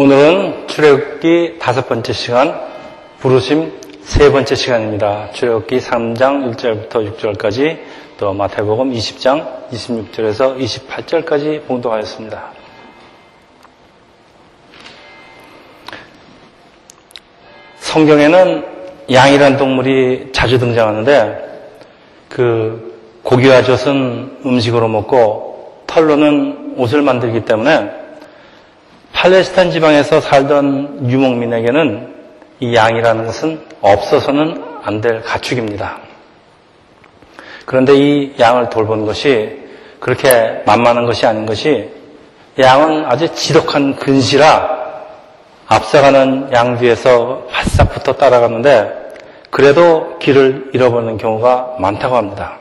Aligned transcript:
오늘은 0.00 0.68
출애굽기 0.68 1.58
다섯 1.58 1.88
번째 1.88 2.12
시간, 2.12 2.54
부르심 3.18 3.72
세 4.02 4.30
번째 4.30 4.54
시간입니다. 4.54 5.32
출애굽기 5.32 5.78
3장 5.78 6.54
1절부터 6.54 7.16
6절까지 7.16 7.80
또 8.16 8.32
마태복음 8.32 8.92
20장 8.92 9.68
26절에서 9.72 10.56
28절까지 10.56 11.66
봉독하였습니다. 11.66 12.52
성경에는 17.80 18.66
양이란 19.10 19.56
동물이 19.56 20.28
자주 20.30 20.60
등장하는데 20.60 21.72
그 22.28 23.00
고기와 23.24 23.64
젖은 23.64 24.42
음식으로 24.46 24.86
먹고 24.86 25.82
털로는 25.88 26.74
옷을 26.76 27.02
만들기 27.02 27.44
때문에 27.44 27.97
팔레스타인 29.18 29.72
지방에서 29.72 30.20
살던 30.20 31.10
유목민에게는 31.10 32.14
이 32.60 32.76
양이라는 32.76 33.26
것은 33.26 33.60
없어서는 33.80 34.62
안 34.84 35.00
될 35.00 35.22
가축입니다. 35.22 35.98
그런데 37.66 37.96
이 37.96 38.34
양을 38.38 38.70
돌보는 38.70 39.06
것이 39.06 39.58
그렇게 39.98 40.62
만만한 40.64 41.04
것이 41.04 41.26
아닌 41.26 41.46
것이 41.46 41.90
양은 42.60 43.06
아주 43.06 43.34
지독한 43.34 43.96
근시라 43.96 44.78
앞서가는 45.66 46.52
양 46.52 46.78
뒤에서 46.78 47.44
바싹 47.50 47.92
붙어 47.92 48.12
따라가는데 48.12 49.14
그래도 49.50 50.16
길을 50.20 50.70
잃어버리는 50.74 51.18
경우가 51.18 51.74
많다고 51.80 52.16
합니다. 52.16 52.56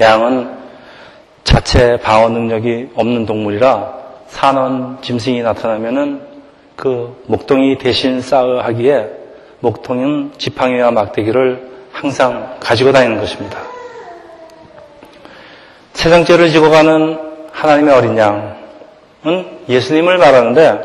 양은 0.00 0.56
자체 1.44 1.98
방어 1.98 2.30
능력이 2.30 2.92
없는 2.94 3.26
동물이라 3.26 4.03
산원 4.34 4.98
짐승이 5.00 5.42
나타나면은 5.42 6.20
그 6.74 7.22
목동이 7.26 7.78
대신 7.78 8.20
싸워하기에 8.20 9.08
목동은 9.60 10.32
지팡이와 10.38 10.90
막대기를 10.90 11.70
항상 11.92 12.56
가지고 12.58 12.90
다니는 12.90 13.20
것입니다. 13.20 13.58
세상죄를 15.92 16.50
지고 16.50 16.68
가는 16.68 17.16
하나님의 17.52 17.94
어린 17.94 18.18
양은 18.18 19.46
예수님을 19.68 20.18
말하는데 20.18 20.80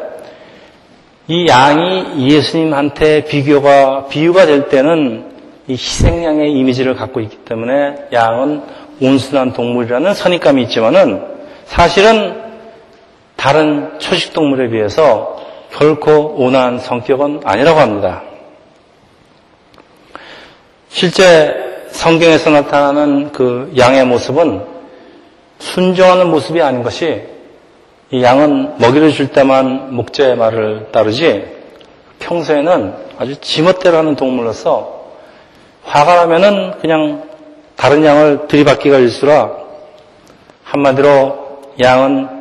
이 1.28 1.48
양이 1.48 2.32
예수님한테 2.32 3.26
비교가, 3.26 4.06
비유가 4.06 4.46
될 4.46 4.70
때는 4.70 5.26
이 5.68 5.72
희생양의 5.74 6.54
이미지를 6.54 6.96
갖고 6.96 7.20
있기 7.20 7.38
때문에 7.38 8.10
양은 8.14 8.62
온순한 9.02 9.54
동물이라는 9.54 10.14
선입감이 10.14 10.62
있지만은 10.64 11.24
사실은 11.66 12.49
다른 13.40 13.98
초식 14.00 14.34
동물에 14.34 14.68
비해서 14.68 15.38
결코 15.72 16.36
온화한 16.36 16.80
성격은 16.80 17.40
아니라고 17.46 17.80
합니다. 17.80 18.24
실제 20.90 21.86
성경에서 21.92 22.50
나타나는 22.50 23.32
그 23.32 23.72
양의 23.78 24.06
모습은 24.08 24.66
순종하는 25.60 26.30
모습이 26.30 26.62
아닌 26.62 26.84
것이 26.84 27.22
이 28.12 28.22
양은 28.22 28.78
먹이를 28.80 29.12
줄 29.14 29.30
때만 29.30 29.96
목자의 29.96 30.36
말을 30.36 30.90
따르지 30.92 31.46
평소에는 32.20 32.94
아주 33.20 33.40
지멋대로 33.40 34.00
하는 34.00 34.18
동물로서 34.18 35.14
화가 35.86 36.16
나면은 36.16 36.74
그냥 36.82 37.30
다른 37.78 38.04
양을 38.04 38.50
들이받기가 38.50 38.98
일수라 38.98 39.52
한마디로 40.64 41.62
양은 41.82 42.39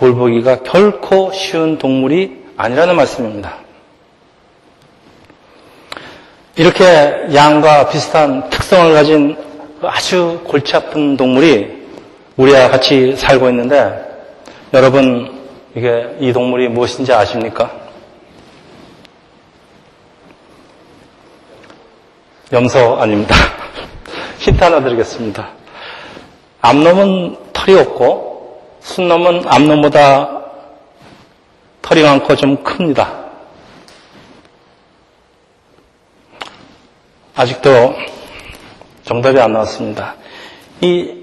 돌보기가 0.00 0.62
결코 0.62 1.30
쉬운 1.30 1.76
동물이 1.76 2.44
아니라는 2.56 2.96
말씀입니다. 2.96 3.56
이렇게 6.56 7.26
양과 7.34 7.90
비슷한 7.90 8.48
특성을 8.48 8.94
가진 8.94 9.36
아주 9.82 10.40
골치 10.44 10.74
아픈 10.74 11.18
동물이 11.18 11.80
우리와 12.38 12.70
같이 12.70 13.14
살고 13.14 13.50
있는데 13.50 14.06
여러분, 14.72 15.38
이게 15.74 16.16
이 16.18 16.32
동물이 16.32 16.68
무엇인지 16.68 17.12
아십니까? 17.12 17.70
염소 22.52 22.96
아닙니다. 22.98 23.34
힌트 24.40 24.64
하나 24.64 24.82
드리겠습니다. 24.82 25.50
암놈은 26.62 27.36
털이 27.52 27.78
없고 27.78 28.29
순놈은 28.80 29.44
암놈보다 29.46 30.40
털이 31.82 32.02
많고 32.02 32.36
좀 32.36 32.62
큽니다. 32.62 33.20
아직도 37.34 37.94
정답이 39.04 39.40
안 39.40 39.52
나왔습니다. 39.52 40.14
이 40.80 41.14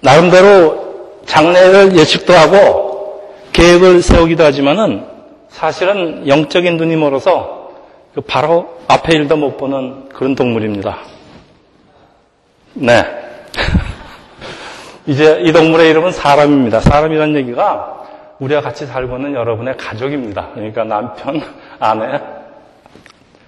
나름대로 0.00 1.20
장래를 1.26 1.96
예측도 1.96 2.32
하고 2.32 3.22
계획을 3.52 4.02
세우기도 4.02 4.44
하지만은 4.44 5.06
사실은 5.48 6.26
영적인 6.26 6.76
눈이 6.76 6.96
멀어서 6.96 7.70
그 8.14 8.20
바로 8.20 8.78
앞에 8.88 9.14
일도 9.14 9.36
못 9.36 9.56
보는 9.56 10.08
그런 10.10 10.34
동물입니다. 10.34 10.98
네. 12.74 13.21
이제 15.06 15.40
이 15.42 15.52
동물의 15.52 15.90
이름은 15.90 16.12
사람입니다. 16.12 16.80
사람이라는 16.80 17.36
얘기가 17.36 18.02
우리와 18.38 18.60
같이 18.60 18.86
살고 18.86 19.16
있는 19.16 19.34
여러분의 19.34 19.76
가족입니다. 19.76 20.50
그러니까 20.54 20.84
남편, 20.84 21.40
아내, 21.78 22.20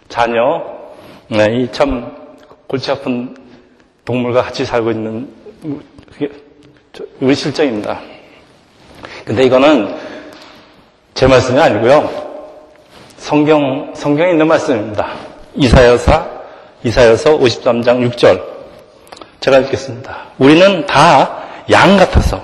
자녀, 0.09 0.63
네, 1.29 1.47
이 1.57 1.69
참 1.73 2.13
골치 2.67 2.91
아픈 2.91 3.37
동물과 4.05 4.43
같이 4.43 4.65
살고 4.65 4.91
있는 4.91 5.29
우리 7.21 7.35
실정입니다. 7.35 8.01
근데 9.25 9.45
이거는 9.45 9.95
제 11.15 11.27
말씀이 11.27 11.59
아니고요. 11.61 12.11
성경, 13.17 13.93
성경에 13.95 14.33
있는 14.33 14.47
말씀입니다. 14.49 15.09
이사여사, 15.55 16.27
이사여서 16.83 17.39
53장 17.39 18.11
6절. 18.11 18.43
제가 19.41 19.59
읽겠습니다. 19.59 20.17
우리는 20.39 20.85
다 20.87 21.44
양 21.71 21.97
같아서 21.97 22.43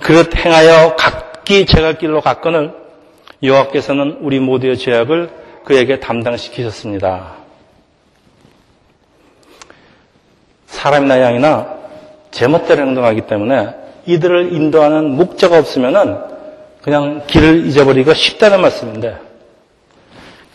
그릇 0.00 0.34
행하여 0.36 0.96
각기 0.96 1.66
제갈 1.66 1.98
길로 1.98 2.20
갔거늘 2.20 2.72
여호와께서는 3.42 4.18
우리 4.20 4.40
모두의 4.40 4.78
죄악을 4.78 5.30
그에게 5.64 6.00
담당시키셨습니다. 6.00 7.34
사람이나 10.66 11.20
양이나 11.20 11.78
제멋대로 12.30 12.82
행동하기 12.82 13.22
때문에 13.22 13.74
이들을 14.06 14.52
인도하는 14.52 15.10
목자가 15.10 15.58
없으면은 15.58 16.18
그냥 16.82 17.22
길을 17.26 17.66
잊어버리기가 17.66 18.14
쉽다는 18.14 18.60
말씀인데 18.60 19.18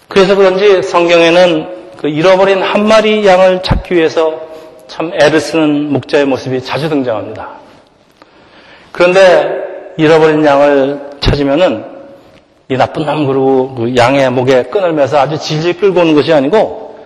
그래서 0.07 0.35
그런지 0.35 0.81
성경에는 0.81 1.97
그 1.97 2.07
잃어버린 2.07 2.61
한 2.61 2.87
마리 2.87 3.25
양을 3.25 3.63
찾기 3.63 3.95
위해서 3.95 4.41
참 4.87 5.11
애를 5.19 5.39
쓰는 5.39 5.91
목자의 5.91 6.25
모습이 6.25 6.61
자주 6.63 6.89
등장합니다. 6.89 7.62
그런데 8.93 9.93
잃어버린 9.97 10.45
양을 10.45 11.09
찾으면은 11.19 11.83
이 12.69 12.77
나쁜 12.77 13.05
남 13.05 13.27
그러고 13.27 13.75
그 13.75 13.95
양의 13.95 14.29
목에 14.31 14.63
끈을 14.63 14.93
매서 14.93 15.19
아주 15.19 15.37
질질 15.37 15.79
끌고 15.79 15.99
오는 15.99 16.15
것이 16.15 16.31
아니고 16.31 16.97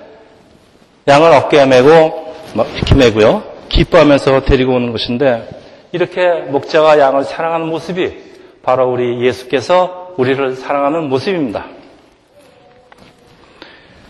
양을 1.07 1.31
어깨에 1.31 1.65
메고 1.65 2.35
이렇게 2.75 2.93
메고요. 2.93 3.43
기뻐하면서 3.69 4.43
데리고 4.43 4.73
오는 4.73 4.91
것인데 4.91 5.47
이렇게 5.91 6.27
목자가 6.41 6.99
양을 6.99 7.23
사랑하는 7.23 7.67
모습이 7.67 8.17
바로 8.63 8.91
우리 8.91 9.25
예수께서 9.25 10.13
우리를 10.17 10.55
사랑하는 10.55 11.07
모습입니다. 11.09 11.65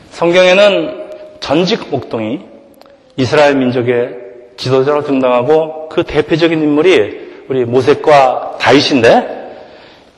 성경에는 0.10 1.10
전직 1.40 1.90
목동이 1.92 2.40
이스라엘 3.18 3.56
민족의 3.56 4.16
지도자로 4.58 5.04
등장하고 5.04 5.90
그 5.90 6.04
대표적인 6.04 6.60
인물이 6.60 7.27
우리 7.50 7.66
모색과 7.66 8.58
다윗인데 8.60 9.38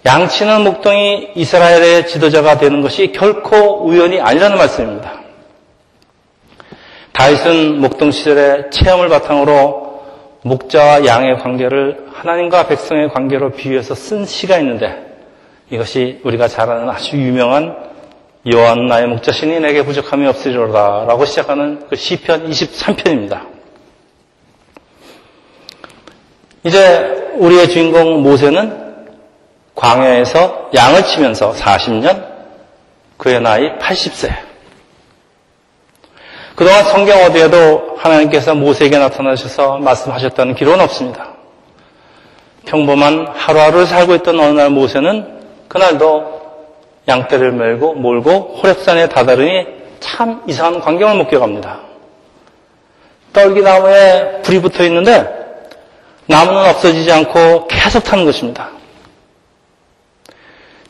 양치는 0.06 0.64
목동이 0.64 1.32
이스라엘의 1.36 2.08
지도자가 2.08 2.58
되는 2.58 2.82
것이 2.82 3.12
결코 3.12 3.86
우연이 3.86 4.20
아니라는 4.20 4.58
말씀입니다. 4.58 5.20
다윗은 7.12 7.82
목동 7.82 8.12
시절의 8.12 8.72
체험을 8.72 9.10
바탕으로 9.10 9.90
목자와 10.44 11.06
양의 11.06 11.38
관계를 11.40 12.08
하나님과 12.14 12.68
백성의 12.68 13.10
관계로 13.10 13.52
비유해서 13.52 13.94
쓴 13.94 14.26
시가 14.26 14.58
있는데 14.60 15.10
이것이 15.70 16.22
우리가 16.24 16.48
잘 16.48 16.70
아는 16.70 16.90
아주 16.90 17.18
유명한 17.18 17.76
여호와는 18.50 18.88
나의 18.88 19.08
목자신이 19.08 19.60
내게 19.60 19.84
부족함이 19.84 20.26
없으리로다 20.28 21.06
라고 21.08 21.26
시작하는 21.26 21.86
그 21.90 21.98
시편 21.98 22.50
23편입니다. 22.50 23.49
이제 26.64 27.32
우리의 27.36 27.70
주인공 27.70 28.22
모세는 28.22 28.90
광야에서 29.76 30.72
양을 30.76 31.06
치면서 31.06 31.54
40년, 31.54 32.26
그의 33.18 33.40
나이 33.42 33.78
80세. 33.78 34.30
그동안 36.56 36.84
성경 36.84 37.24
어디에도 37.24 37.96
하나님께서 37.98 38.54
모세에게 38.56 38.98
나타나셔서 38.98 39.78
말씀하셨다는 39.78 40.56
기록은 40.56 40.82
없습니다. 40.82 41.30
평범한 42.66 43.28
하루하루를 43.34 43.86
살고 43.86 44.16
있던 44.16 44.38
어느 44.40 44.60
날 44.60 44.70
모세는 44.70 45.40
그날도 45.70 46.40
양떼를 47.08 47.54
메고 47.54 47.94
몰고 47.94 48.60
호렙산에 48.62 49.10
다다르니 49.10 49.68
참 50.02 50.44
이상한 50.48 50.82
광경을 50.82 51.16
목격합니다. 51.16 51.80
떨기나무에 53.32 54.42
불이 54.42 54.62
붙어 54.62 54.84
있는데 54.84 55.39
나무는 56.30 56.70
없어지지 56.70 57.12
않고 57.12 57.68
계속 57.68 58.04
타는 58.04 58.24
것입니다. 58.24 58.70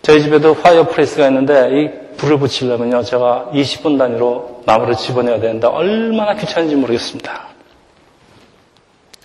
저희 0.02 0.22
집에도 0.22 0.54
fireplace가 0.54 1.28
있는데 1.28 1.70
이 1.72 2.18
불을 2.18 2.40
붙이려면요 2.40 3.04
제가 3.04 3.52
20분 3.54 3.98
단위로 3.98 4.64
나무를 4.66 4.98
집어내야 4.98 5.40
되는데 5.40 5.66
얼마나 5.68 6.36
귀찮은지 6.36 6.76
모르겠습니다. 6.76 7.48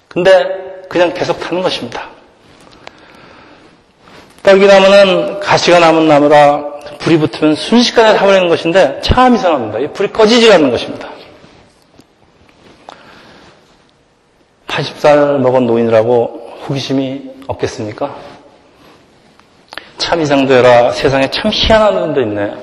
근데 0.07 0.85
그냥 0.89 1.13
계속 1.15 1.41
타는 1.41 1.63
것입니다. 1.63 2.09
떨기나무는 4.45 5.41
가시가 5.41 5.81
남은 5.81 6.07
나무라 6.07 6.63
불이 7.01 7.19
붙으면 7.19 7.57
순식간에 7.57 8.17
타버리는 8.17 8.49
것인데 8.49 9.01
참 9.03 9.35
이상합니다. 9.35 9.81
이 9.81 9.93
불이 9.93 10.13
꺼지지 10.13 10.53
않는 10.53 10.71
것입니다. 10.71 11.14
80살 14.75 15.39
먹은 15.39 15.67
노인이라고 15.67 16.53
호기심이 16.69 17.31
없겠습니까? 17.47 18.15
참 19.99 20.21
이상되라 20.21 20.93
세상에 20.93 21.31
참 21.31 21.51
희한한 21.53 21.95
놈도 21.95 22.21
있네. 22.23 22.55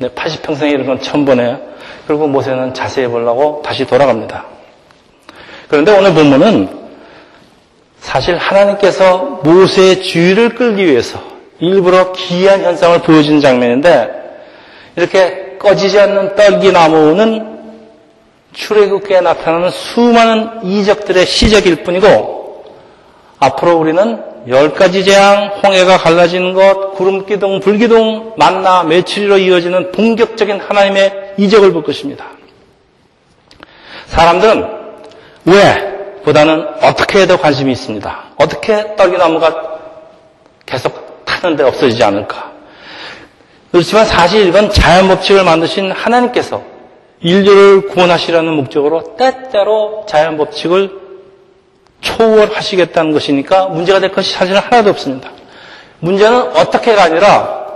내 0.00 0.08
80평생에 0.08 0.72
이런 0.72 0.86
건 0.86 1.00
처음 1.00 1.24
보네. 1.24 1.58
그리고 2.06 2.26
모세는 2.26 2.74
자세히 2.74 3.06
보려고 3.06 3.62
다시 3.64 3.86
돌아갑니다. 3.86 4.44
그런데 5.68 5.96
오늘 5.96 6.12
본문은 6.14 6.80
사실 8.00 8.36
하나님께서 8.36 9.40
모세의 9.44 10.02
주의를 10.02 10.54
끌기 10.56 10.86
위해서 10.86 11.20
일부러 11.60 12.12
기이한 12.12 12.62
현상을 12.64 13.02
보여주는 13.02 13.40
장면인데 13.40 14.10
이렇게 14.96 15.56
꺼지지 15.58 16.00
않는 16.00 16.34
떨기나무는 16.34 17.49
출애굽기에 18.52 19.20
나타나는 19.20 19.70
수많은 19.70 20.64
이적들의 20.64 21.26
시작일 21.26 21.84
뿐이고 21.84 22.64
앞으로 23.38 23.76
우리는 23.76 24.22
열 24.48 24.74
가지 24.74 25.04
재앙, 25.04 25.48
홍해가 25.62 25.98
갈라지는 25.98 26.54
것, 26.54 26.94
구름 26.94 27.26
기둥, 27.26 27.60
불 27.60 27.78
기둥, 27.78 28.32
만나, 28.36 28.82
며칠로 28.82 29.38
이어지는 29.38 29.92
본격적인 29.92 30.60
하나님의 30.60 31.34
이적을 31.36 31.72
볼 31.72 31.82
것입니다. 31.82 32.24
사람들은 34.06 34.66
왜 35.44 35.90
보다는 36.24 36.66
어떻게 36.82 37.20
해도 37.20 37.38
관심이 37.38 37.72
있습니다. 37.72 38.24
어떻게 38.36 38.96
떨기나무가 38.96 39.78
계속 40.66 41.24
타는데 41.24 41.64
없어지지 41.64 42.02
않을까. 42.02 42.50
그렇지만 43.72 44.04
사실 44.04 44.46
이건 44.48 44.70
자연 44.70 45.08
법칙을 45.08 45.44
만드신 45.44 45.92
하나님께서 45.92 46.62
인류를 47.22 47.88
구원하시라는 47.88 48.52
목적으로 48.54 49.16
때때로 49.16 50.06
자연 50.08 50.36
법칙을 50.38 50.98
초월하시겠다는 52.00 53.12
것이니까 53.12 53.66
문제가 53.66 54.00
될 54.00 54.10
것이 54.10 54.32
사실은 54.32 54.60
하나도 54.60 54.90
없습니다. 54.90 55.30
문제는 56.00 56.56
어떻게가 56.56 57.04
아니라 57.04 57.66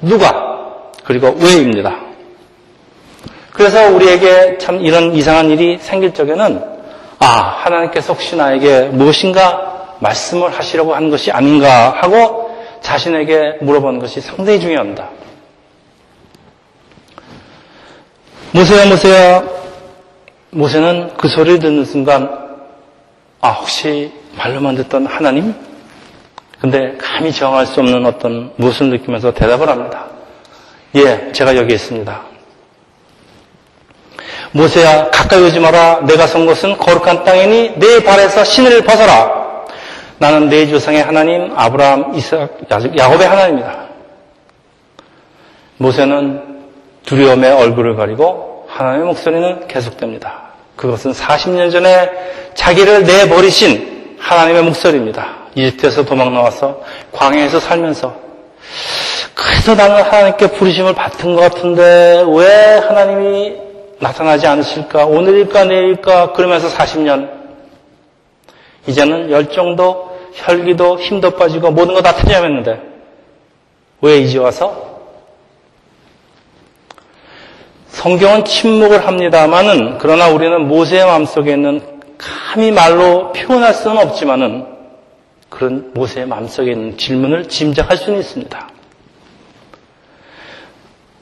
누가 0.00 0.90
그리고 1.04 1.36
왜입니다. 1.38 1.96
그래서 3.52 3.90
우리에게 3.90 4.58
참 4.58 4.80
이런 4.80 5.14
이상한 5.14 5.50
일이 5.50 5.78
생길 5.78 6.12
적에는 6.12 6.62
아 7.20 7.26
하나님께서 7.26 8.12
혹시 8.12 8.34
나에게 8.34 8.84
무엇인가 8.86 9.96
말씀을 10.00 10.50
하시려고 10.50 10.94
하는 10.94 11.10
것이 11.10 11.30
아닌가 11.30 11.90
하고 12.00 12.50
자신에게 12.80 13.58
물어보는 13.60 14.00
것이 14.00 14.20
상당히 14.20 14.58
중요합니다. 14.58 15.10
모세야 18.52 18.86
모세야 18.86 19.44
모세는 20.50 21.16
그 21.16 21.28
소리를 21.28 21.60
듣는 21.60 21.84
순간 21.84 22.28
아 23.40 23.50
혹시 23.50 24.12
말로만 24.36 24.74
듣던 24.76 25.06
하나님? 25.06 25.54
근데 26.60 26.96
감히 26.98 27.32
정할 27.32 27.64
수 27.64 27.80
없는 27.80 28.04
어떤 28.04 28.52
무엇을 28.56 28.90
느끼면서 28.90 29.32
대답을 29.32 29.68
합니다. 29.68 30.06
예, 30.96 31.30
제가 31.32 31.56
여기 31.56 31.74
있습니다. 31.74 32.22
모세야 34.52 35.10
가까이 35.10 35.40
오지 35.42 35.60
마라. 35.60 36.00
내가 36.00 36.26
선 36.26 36.44
것은 36.44 36.76
거룩한 36.76 37.24
땅이니 37.24 37.78
내 37.78 38.02
발에서 38.02 38.44
신을 38.44 38.82
벗어라. 38.82 39.64
나는 40.18 40.48
내 40.48 40.66
조상의 40.66 41.02
하나님 41.02 41.52
아브라함, 41.56 42.14
이삭, 42.16 42.58
야곱의 42.68 43.26
하나님이다. 43.26 43.84
모세는 45.78 46.49
두려움의 47.06 47.52
얼굴을 47.52 47.96
가리고 47.96 48.66
하나님의 48.68 49.06
목소리는 49.06 49.66
계속됩니다. 49.68 50.50
그것은 50.76 51.12
40년 51.12 51.72
전에 51.72 52.10
자기를 52.54 53.02
내버리신 53.04 54.16
하나님의 54.18 54.62
목소리입니다. 54.62 55.36
이집트에서 55.54 56.04
도망 56.04 56.32
나와서 56.32 56.80
광야에서 57.12 57.58
살면서 57.60 58.14
그래서 59.34 59.74
나는 59.74 60.02
하나님께 60.02 60.48
부르심을 60.52 60.94
받은 60.94 61.34
것 61.34 61.40
같은데 61.42 62.24
왜 62.28 62.78
하나님이 62.86 63.56
나타나지 63.98 64.46
않으실까? 64.46 65.06
오늘일까 65.06 65.64
내일일까? 65.64 66.32
그러면서 66.32 66.68
40년 66.68 67.28
이제는 68.86 69.30
열정도 69.30 70.10
혈기도 70.34 70.98
힘도 71.00 71.30
빠지고 71.32 71.70
모든 71.72 71.94
거 71.94 72.00
다 72.02 72.14
퇴장했는데 72.14 72.80
왜 74.02 74.18
이제 74.18 74.38
와서 74.38 74.89
성경은 77.90 78.44
침묵을 78.44 79.06
합니다만은 79.06 79.98
그러나 79.98 80.28
우리는 80.28 80.68
모세의 80.68 81.04
마음속에 81.04 81.52
있는 81.52 81.82
감히 82.18 82.70
말로 82.70 83.32
표현할 83.32 83.74
수는 83.74 83.98
없지만은 83.98 84.66
그런 85.48 85.90
모세의 85.94 86.26
마음속에 86.26 86.72
있는 86.72 86.96
질문을 86.96 87.48
짐작할 87.48 87.96
수는 87.96 88.20
있습니다. 88.20 88.68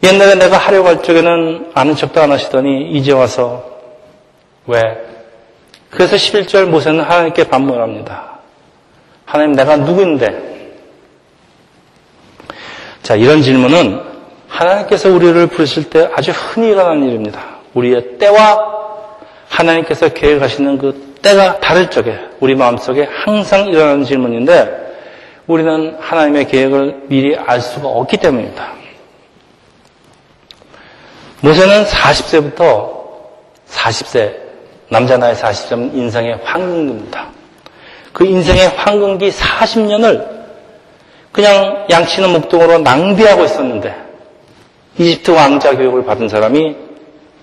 옛날에 0.04 0.34
내가 0.36 0.56
하려고 0.58 0.88
할 0.88 1.02
적에는 1.02 1.72
아는 1.74 1.96
척도 1.96 2.20
안 2.20 2.30
하시더니 2.30 2.92
이제 2.92 3.12
와서 3.12 3.64
왜? 4.66 4.80
그래서 5.90 6.16
11절 6.16 6.66
모세는 6.66 7.00
하나님께 7.00 7.48
반문합니다. 7.48 8.38
하나님 9.24 9.52
내가 9.52 9.76
누구인데? 9.76 10.48
자, 13.02 13.16
이런 13.16 13.42
질문은 13.42 14.07
하나님께서 14.48 15.10
우리를 15.10 15.46
부르실 15.48 15.90
때 15.90 16.08
아주 16.14 16.32
흔히 16.32 16.70
일어나는 16.70 17.08
일입니다. 17.08 17.58
우리의 17.74 18.18
때와 18.18 18.78
하나님께서 19.48 20.08
계획하시는 20.08 20.78
그 20.78 21.16
때가 21.22 21.60
다를 21.60 21.90
적에 21.90 22.18
우리 22.40 22.54
마음속에 22.54 23.08
항상 23.10 23.68
일어나는 23.68 24.04
질문인데 24.04 24.88
우리는 25.46 25.96
하나님의 26.00 26.48
계획을 26.48 27.02
미리 27.08 27.36
알 27.36 27.60
수가 27.60 27.88
없기 27.88 28.18
때문입니다. 28.18 28.72
모세는 31.40 31.84
40세부터 31.84 32.98
40세, 33.70 34.34
남자 34.88 35.16
나이 35.16 35.34
40세는 35.34 35.94
인생의 35.94 36.40
황금기입니다. 36.42 37.28
그 38.12 38.24
인생의 38.26 38.68
황금기 38.68 39.30
40년을 39.30 40.38
그냥 41.30 41.86
양치는 41.90 42.32
목동으로 42.32 42.78
낭비하고 42.78 43.44
있었는데 43.44 44.07
이집트 44.98 45.30
왕자 45.30 45.76
교육을 45.76 46.04
받은 46.04 46.28
사람이 46.28 46.76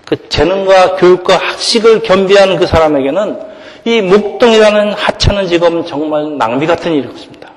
그 0.04 0.28
재능과 0.28 0.96
교육과 0.96 1.36
학식을 1.36 2.02
겸비한 2.02 2.56
그 2.56 2.66
사람에게는 2.66 3.40
이 3.86 4.00
목동이라는 4.02 4.92
하찮은 4.92 5.48
직업은 5.48 5.86
정말 5.86 6.36
낭비 6.38 6.66
같은 6.66 6.92
일이었습니다. 6.92 7.50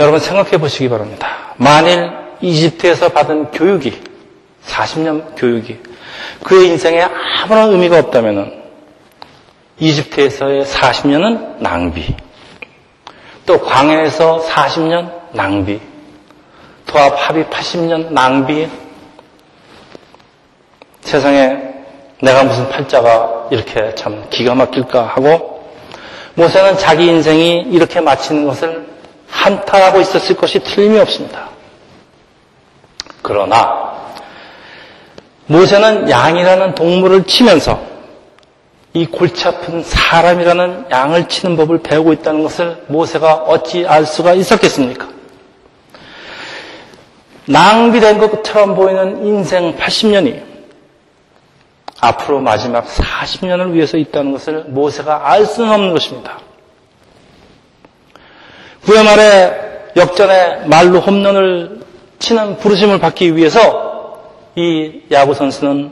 여러분 0.00 0.18
생각해 0.18 0.58
보시기 0.58 0.88
바랍니다. 0.88 1.54
만일 1.56 2.10
이집트에서 2.40 3.10
받은 3.10 3.50
교육이 3.50 4.00
40년 4.66 5.36
교육이 5.36 5.78
그의 6.42 6.68
인생에 6.68 7.02
아무런 7.42 7.70
의미가 7.72 7.98
없다면 7.98 8.62
이집트에서의 9.78 10.64
40년은 10.64 11.60
낭비. 11.60 12.14
또 13.46 13.60
광야에서 13.60 14.42
40년 14.46 15.12
낭비. 15.32 15.89
도합 16.90 17.14
합의 17.16 17.44
80년 17.44 18.10
낭비. 18.10 18.68
세상에 21.02 21.56
내가 22.20 22.42
무슨 22.42 22.68
팔자가 22.68 23.46
이렇게 23.52 23.94
참 23.94 24.26
기가 24.28 24.56
막힐까 24.56 25.06
하고 25.06 25.70
모세는 26.34 26.78
자기 26.78 27.06
인생이 27.06 27.60
이렇게 27.70 28.00
마치는 28.00 28.44
것을 28.44 28.88
한탄하고 29.28 30.00
있었을 30.00 30.36
것이 30.36 30.58
틀림이 30.58 30.98
없습니다. 30.98 31.48
그러나 33.22 34.08
모세는 35.46 36.10
양이라는 36.10 36.74
동물을 36.74 37.24
치면서 37.24 37.80
이 38.94 39.06
골치 39.06 39.46
아픈 39.46 39.84
사람이라는 39.84 40.86
양을 40.90 41.28
치는 41.28 41.56
법을 41.56 41.82
배우고 41.84 42.12
있다는 42.14 42.42
것을 42.42 42.82
모세가 42.88 43.34
어찌 43.34 43.86
알 43.86 44.04
수가 44.04 44.32
있었겠습니까? 44.32 45.19
낭비된 47.50 48.18
것처럼 48.18 48.76
보이는 48.76 49.26
인생 49.26 49.76
80년이 49.76 50.42
앞으로 52.00 52.40
마지막 52.40 52.86
40년을 52.86 53.72
위해서 53.72 53.96
있다는 53.96 54.32
것을 54.32 54.64
모세가 54.68 55.28
알 55.30 55.44
수는 55.44 55.70
없는 55.70 55.92
것입니다. 55.92 56.38
9회 58.84 59.04
말에 59.04 59.70
역전에 59.96 60.66
말로 60.66 61.00
홈런을 61.00 61.80
치는 62.20 62.58
부르심을 62.58 63.00
받기 63.00 63.36
위해서 63.36 64.20
이 64.54 65.02
야구 65.10 65.34
선수는 65.34 65.90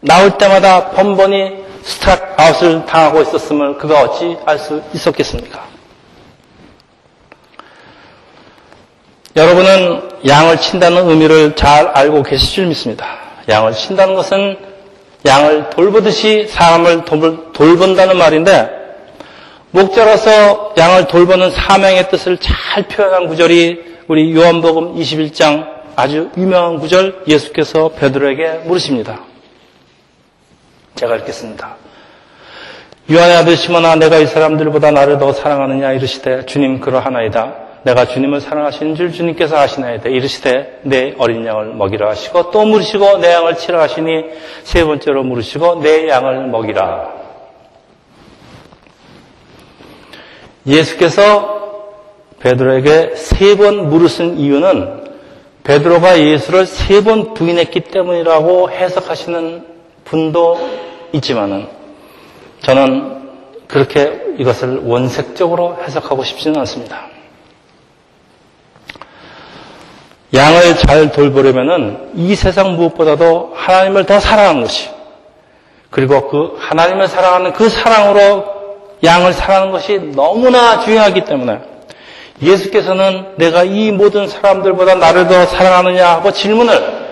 나올 0.00 0.38
때마다 0.38 0.90
번번이 0.90 1.64
스트락 1.82 2.40
아웃을 2.40 2.86
당하고 2.86 3.20
있었음을 3.22 3.76
그가 3.76 4.02
어찌 4.02 4.36
알 4.46 4.58
수 4.58 4.82
있었겠습니까? 4.94 5.73
여러분은 9.36 10.10
양을 10.26 10.58
친다는 10.60 11.08
의미를 11.08 11.56
잘 11.56 11.88
알고 11.88 12.22
계실 12.22 12.54
줄 12.54 12.66
믿습니다. 12.66 13.04
양을 13.48 13.72
친다는 13.72 14.14
것은 14.14 14.56
양을 15.26 15.70
돌보듯이 15.70 16.46
사람을 16.48 17.04
돌본다는 17.52 18.16
말인데 18.16 18.70
목자로서 19.72 20.74
양을 20.78 21.08
돌보는 21.08 21.50
사명의 21.50 22.08
뜻을 22.10 22.38
잘 22.38 22.84
표현한 22.84 23.26
구절이 23.26 23.94
우리 24.06 24.34
요한복음 24.36 24.94
21장 24.94 25.66
아주 25.96 26.30
유명한 26.36 26.78
구절 26.78 27.24
예수께서 27.26 27.88
베드로에게 27.88 28.62
물으십니다. 28.66 29.20
제가 30.94 31.16
읽겠습니다. 31.16 31.76
유한의 33.10 33.36
아들 33.36 33.56
시몬아 33.56 33.96
내가 33.96 34.18
이 34.18 34.26
사람들보다 34.26 34.92
나를 34.92 35.18
더 35.18 35.32
사랑하느냐 35.32 35.92
이르시되 35.92 36.46
주님 36.46 36.78
그러하나이다. 36.78 37.63
내가 37.84 38.06
주님을 38.06 38.40
사랑하시는 38.40 38.94
줄 38.96 39.12
주님께서 39.12 39.56
아시나이다. 39.58 40.08
이르시되 40.08 40.80
내 40.84 41.14
어린 41.18 41.44
양을 41.46 41.74
먹이라 41.74 42.08
하시고 42.10 42.50
또 42.50 42.64
물으시고 42.64 43.18
내 43.18 43.32
양을 43.32 43.56
치라 43.56 43.82
하시니 43.82 44.24
세 44.62 44.84
번째로 44.84 45.22
물으시고 45.22 45.80
내 45.82 46.08
양을 46.08 46.48
먹이라. 46.48 47.12
예수께서 50.66 51.62
베드로에게 52.40 53.12
세 53.16 53.56
번 53.56 53.88
물으신 53.90 54.38
이유는 54.38 55.04
베드로가 55.64 56.18
예수를 56.20 56.66
세 56.66 57.02
번 57.02 57.34
부인했기 57.34 57.80
때문이라고 57.80 58.70
해석하시는 58.70 59.64
분도 60.04 60.58
있지만은 61.12 61.66
저는 62.60 63.24
그렇게 63.68 64.22
이것을 64.38 64.80
원색적으로 64.84 65.78
해석하고 65.82 66.22
싶지는 66.24 66.60
않습니다. 66.60 67.08
양을 70.34 70.76
잘 70.78 71.12
돌보려면은 71.12 72.10
이 72.14 72.34
세상 72.34 72.74
무엇보다도 72.74 73.52
하나님을 73.54 74.04
더 74.04 74.18
사랑하는 74.18 74.62
것이. 74.62 74.90
그리고 75.90 76.28
그 76.28 76.56
하나님을 76.58 77.06
사랑하는 77.06 77.52
그 77.52 77.68
사랑으로 77.68 78.44
양을 79.04 79.32
사랑하는 79.32 79.72
것이 79.72 79.98
너무나 80.14 80.80
중요하기 80.80 81.24
때문에 81.24 81.60
예수께서는 82.42 83.34
내가 83.36 83.62
이 83.62 83.92
모든 83.92 84.26
사람들보다 84.26 84.96
나를 84.96 85.28
더 85.28 85.46
사랑하느냐 85.46 86.08
하고 86.08 86.32
질문을 86.32 87.04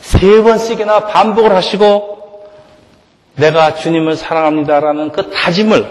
세 0.00 0.42
번씩이나 0.42 1.06
반복을 1.06 1.54
하시고 1.54 2.44
내가 3.36 3.74
주님을 3.74 4.16
사랑합니다라는 4.16 5.12
그 5.12 5.30
다짐을 5.30 5.86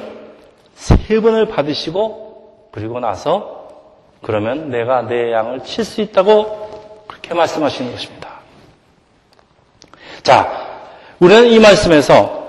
세 0.76 1.20
번을 1.20 1.48
받으시고 1.48 2.70
그리고 2.72 3.00
나서 3.00 3.70
그러면 4.22 4.70
내가 4.70 5.02
내 5.04 5.32
양을 5.32 5.64
칠 5.64 5.84
수 5.84 6.02
있다고 6.02 6.65
그렇게 7.26 7.34
말씀하시는 7.34 7.92
것입니다. 7.92 8.30
자, 10.22 10.48
우리는 11.20 11.48
이 11.48 11.60
말씀에서 11.60 12.46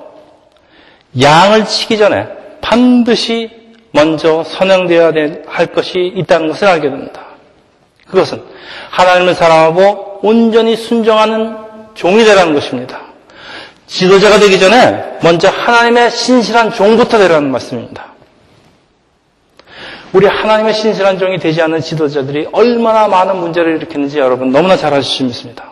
양을 1.21 1.65
치기 1.65 1.99
전에 1.99 2.29
반드시 2.61 3.51
먼저 3.93 4.45
선행되어야 4.45 5.13
할 5.47 5.67
것이 5.67 6.13
있다는 6.15 6.49
것을 6.49 6.69
알게 6.69 6.91
됩니다. 6.91 7.23
그것은 8.07 8.43
하나님을 8.91 9.35
사랑하고 9.35 10.21
온전히 10.23 10.77
순종하는 10.77 11.57
종이 11.95 12.25
되라는 12.25 12.55
것입니다. 12.55 13.01
지도자가 13.87 14.39
되기 14.39 14.59
전에 14.59 15.19
먼저 15.23 15.49
하나님의 15.49 16.11
신실한 16.11 16.73
종부터 16.73 17.19
되라는 17.19 17.51
말씀입니다. 17.51 18.16
우리 20.17 20.27
하나님의 20.27 20.73
신실한 20.73 21.19
종이 21.19 21.39
되지 21.39 21.61
않는 21.61 21.83
지도자들이 21.83 22.49
얼마나 22.53 23.07
많은 23.07 23.37
문제를 23.37 23.77
일으키는지 23.77 24.19
여러분 24.19 24.51
너무나 24.51 24.75
잘 24.75 24.95
아실 24.95 25.05
수 25.05 25.23
있습니다. 25.25 25.63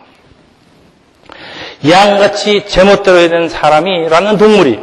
양같이 1.89 2.67
제멋대로 2.67 3.17
해야 3.17 3.29
되는 3.29 3.49
사람이라는 3.49 4.37
동물이 4.37 4.79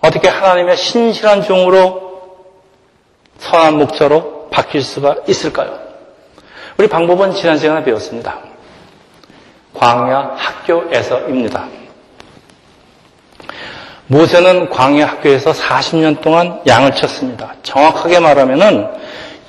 어떻게 0.00 0.28
하나님의 0.28 0.76
신실한 0.76 1.42
종으로 1.42 2.20
선한 3.38 3.76
목자로 3.78 4.50
바뀔 4.52 4.82
수가 4.82 5.16
있을까요? 5.26 5.80
우리 6.78 6.86
방법은 6.86 7.34
지난 7.34 7.58
시간에 7.58 7.82
배웠습니다. 7.82 8.38
광야 9.74 10.36
학교에서입니다. 10.36 11.79
모세는 14.10 14.70
광야 14.70 15.06
학교에서 15.06 15.52
40년 15.52 16.20
동안 16.20 16.60
양을 16.66 16.96
쳤습니다. 16.96 17.54
정확하게 17.62 18.18
말하면은 18.18 18.88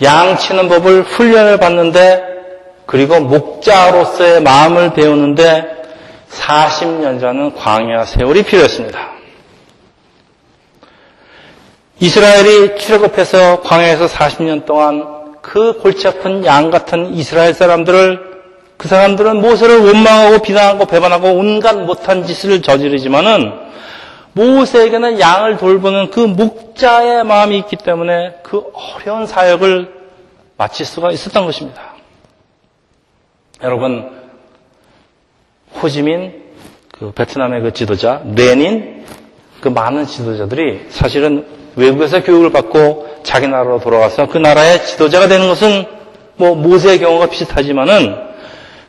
양 0.03 0.38
치는 0.38 0.70
법을 0.70 1.01
훈련을 1.01 1.58
받는데 1.58 2.24
그리고 2.86 3.20
목자로서의 3.22 4.44
마음을 4.44 4.94
배우는데 4.94 5.65
40년 6.30 7.20
전은 7.20 7.56
광야 7.56 8.06
세월이 8.06 8.44
필요했습니다. 8.44 9.12
이스라엘이 12.00 12.77
출애굽해서 12.77 13.62
광야에서 13.62 14.06
40년 14.06 14.65
동안 14.65 15.39
그 15.41 15.80
골치 15.82 16.08
아픈 16.08 16.46
양 16.46 16.70
같은 16.70 17.15
이스라엘 17.15 17.56
사람들을 17.56 18.32
그 18.77 18.88
사람들은 18.88 19.41
모세를 19.41 19.80
원망하고 19.88 20.39
비난하고 20.44 20.86
배반하고 20.86 21.30
온갖 21.30 21.74
못한 21.77 22.27
짓을 22.27 22.62
저지르지만은 22.62 23.61
모세에게는 24.33 25.19
양을 25.19 25.57
돌보는 25.57 26.11
그 26.11 26.19
목자의 26.19 27.23
마음이 27.23 27.57
있기 27.59 27.75
때문에 27.75 28.39
그 28.43 28.63
어려운 28.73 29.27
사역을 29.27 30.01
마칠 30.57 30.85
수가 30.85 31.11
있었던 31.11 31.45
것입니다. 31.45 31.95
여러분, 33.63 34.11
호지민, 35.81 36.41
그 36.91 37.11
베트남의 37.11 37.61
그 37.61 37.73
지도자, 37.73 38.21
레닌, 38.35 39.05
그 39.59 39.67
많은 39.69 40.05
지도자들이 40.05 40.88
사실은 40.89 41.45
외국에서 41.75 42.23
교육을 42.23 42.51
받고 42.51 43.21
자기 43.23 43.47
나라로 43.47 43.79
돌아와서 43.79 44.27
그 44.27 44.38
나라의 44.38 44.85
지도자가 44.85 45.27
되는 45.27 45.47
것은 45.47 45.85
뭐 46.35 46.55
모세의 46.55 47.00
경우가 47.00 47.27
비슷하지만은 47.27 48.15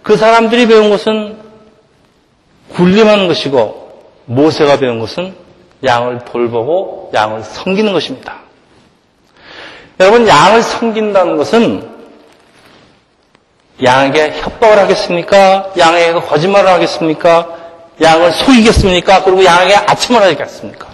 그 0.03 0.17
사람들이 0.17 0.67
배운 0.67 0.91
것은 0.91 1.37
군림하는 2.75 3.29
것이고 3.29 3.82
모세가 4.27 4.79
배운 4.79 4.99
것은 5.01 5.35
양을 5.85 6.25
돌보고 6.25 7.11
양을 7.13 7.43
섬기는 7.43 7.93
것입니다. 7.93 8.37
여러분, 10.01 10.27
양을 10.27 10.63
섬긴다는 10.63 11.37
것은 11.37 11.91
양에게 13.83 14.33
협박을 14.41 14.79
하겠습니까? 14.79 15.73
양에게 15.77 16.13
거짓말을 16.21 16.71
하겠습니까? 16.71 17.49
양을 18.01 18.33
속이겠습니까? 18.33 19.25
그리고 19.25 19.45
양에게 19.45 19.75
아침을 19.75 20.23
하겠습니까? 20.23 20.89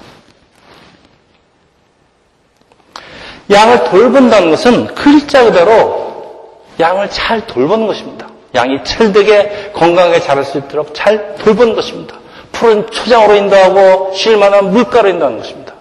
양을 3.51 3.85
돌본다는 3.85 4.51
것은 4.51 4.95
글자 4.95 5.45
그대로 5.45 6.63
양을 6.79 7.11
잘 7.11 7.47
돌보는 7.47 7.87
것입니다. 7.87 8.29
양이 8.55 8.83
철되게 8.85 9.73
건강하게 9.75 10.21
자랄 10.21 10.45
수 10.45 10.59
있도록 10.59 10.95
잘 10.95 11.37
돌보는 11.37 11.75
것입니다. 11.75 12.17
푸른 12.59 12.91
초장으로 12.91 13.37
인도하고 13.37 14.13
쉴 14.15 14.37
만한 14.37 14.73
물가로 14.73 15.09
인도하는 15.11 15.39
것입니다. 15.39 15.75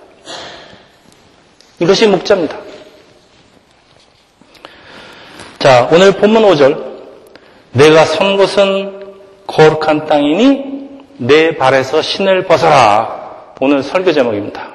이것이 1.80 2.08
목자입니다. 2.08 2.56
자, 5.60 5.90
오늘 5.92 6.12
본문 6.12 6.44
5절. 6.44 6.86
내가 7.72 8.06
선 8.06 8.38
곳은 8.38 9.16
거룩한 9.48 10.06
땅이니 10.06 10.64
내 11.18 11.58
발에서 11.58 12.02
신을 12.02 12.44
벗어라. 12.46 13.54
오늘 13.60 13.82
설교 13.82 14.14
제목입니다. 14.14 14.68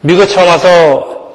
미국 0.00 0.26
처음 0.26 0.48
와서 0.48 1.32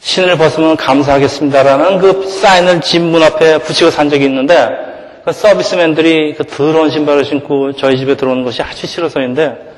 신을 0.00 0.38
벗으면 0.38 0.76
감사하겠습니다라는 0.76 1.98
그 1.98 2.28
사인을 2.28 2.80
집 2.80 3.00
문 3.00 3.22
앞에 3.22 3.58
붙이고 3.58 3.90
산 3.90 4.08
적이 4.08 4.26
있는데 4.26 4.85
그 5.26 5.32
서비스맨들이 5.32 6.34
그 6.34 6.44
더러운 6.46 6.88
신발을 6.88 7.24
신고 7.24 7.72
저희 7.72 7.98
집에 7.98 8.16
들어오는 8.16 8.44
것이 8.44 8.62
아주 8.62 8.86
싫어서인데 8.86 9.74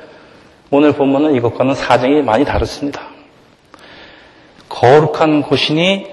오늘 0.70 0.92
보면은 0.92 1.34
이것과는 1.36 1.74
사정이 1.74 2.20
많이 2.20 2.44
다릅니다. 2.44 3.08
거룩한 4.68 5.40
곳이니 5.40 6.06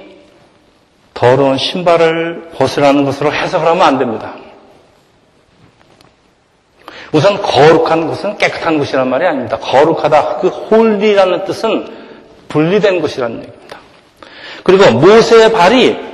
더러운 1.13 1.57
신발을 1.57 2.51
벗으라는 2.55 3.03
것으로 3.03 3.33
해석을 3.33 3.67
하면 3.67 3.85
안 3.85 3.99
됩니다. 3.99 4.35
우선 7.11 7.41
거룩한 7.41 8.07
곳은 8.07 8.37
깨끗한 8.37 8.77
곳이란 8.77 9.09
말이 9.09 9.27
아닙니다. 9.27 9.57
거룩하다. 9.59 10.37
그 10.37 10.47
홀리라는 10.47 11.43
뜻은 11.43 11.89
분리된 12.47 13.01
곳이라는 13.01 13.39
얘기입니다. 13.39 13.79
그리고 14.63 14.91
모세의 14.91 15.51
발이 15.51 16.04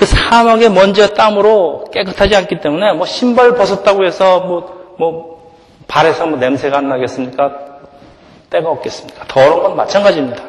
그 0.00 0.06
사막의 0.06 0.70
먼지와 0.70 1.08
땀으로 1.08 1.84
깨끗하지 1.92 2.34
않기 2.34 2.60
때문에 2.60 2.94
뭐 2.94 3.04
신발 3.04 3.54
벗었다고 3.54 4.06
해서 4.06 4.40
뭐, 4.40 4.94
뭐 4.98 5.52
발에서 5.88 6.24
뭐 6.24 6.38
냄새가 6.38 6.78
안 6.78 6.88
나겠습니까? 6.88 7.52
때가 8.48 8.70
없겠습니까? 8.70 9.26
더러운 9.28 9.62
건 9.62 9.76
마찬가지입니다. 9.76 10.42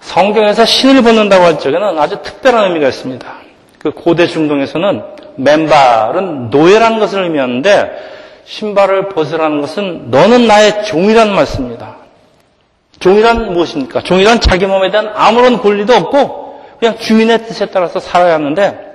성경에서 0.00 0.64
신을 0.64 1.02
벗는다고 1.04 1.44
할 1.44 1.60
적에는 1.60 1.96
아주 1.96 2.20
특별한 2.22 2.64
의미가 2.64 2.88
있습니다. 2.88 3.32
그 3.78 3.92
고대 3.92 4.26
중동에서는 4.26 5.04
맨발은 5.36 6.50
노예라는 6.50 6.98
것을 6.98 7.22
의미하는데 7.22 8.42
신발을 8.46 9.10
벗으라는 9.10 9.60
것은 9.60 10.10
너는 10.10 10.48
나의 10.48 10.86
종이라는 10.86 11.36
말씀입니다. 11.36 11.98
종이란 12.98 13.52
무엇입니까? 13.52 14.02
종이란 14.02 14.40
자기 14.40 14.66
몸에 14.66 14.90
대한 14.90 15.12
아무런 15.14 15.58
권리도 15.58 15.94
없고 15.94 16.49
그냥 16.80 16.98
주인의 16.98 17.46
뜻에 17.46 17.66
따라서 17.66 18.00
살아야 18.00 18.34
하는데 18.34 18.90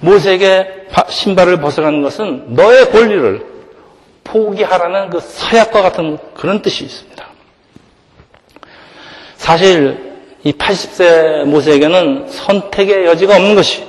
모세에게 0.00 0.86
신발을 1.08 1.60
벗으라는 1.60 2.02
것은 2.02 2.54
너의 2.54 2.90
권리를 2.90 3.46
포기하라는 4.24 5.10
그 5.10 5.20
서약과 5.20 5.82
같은 5.82 6.18
그런 6.34 6.62
뜻이 6.62 6.84
있습니다. 6.84 7.26
사실 9.36 10.10
이 10.42 10.52
80세 10.52 11.44
모세에게는 11.44 12.28
선택의 12.28 13.04
여지가 13.06 13.36
없는 13.36 13.54
것이 13.54 13.86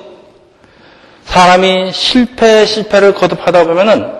사람이 1.23 1.93
실패 1.93 2.65
실패를 2.65 3.13
거듭하다 3.13 3.63
보면은 3.63 4.11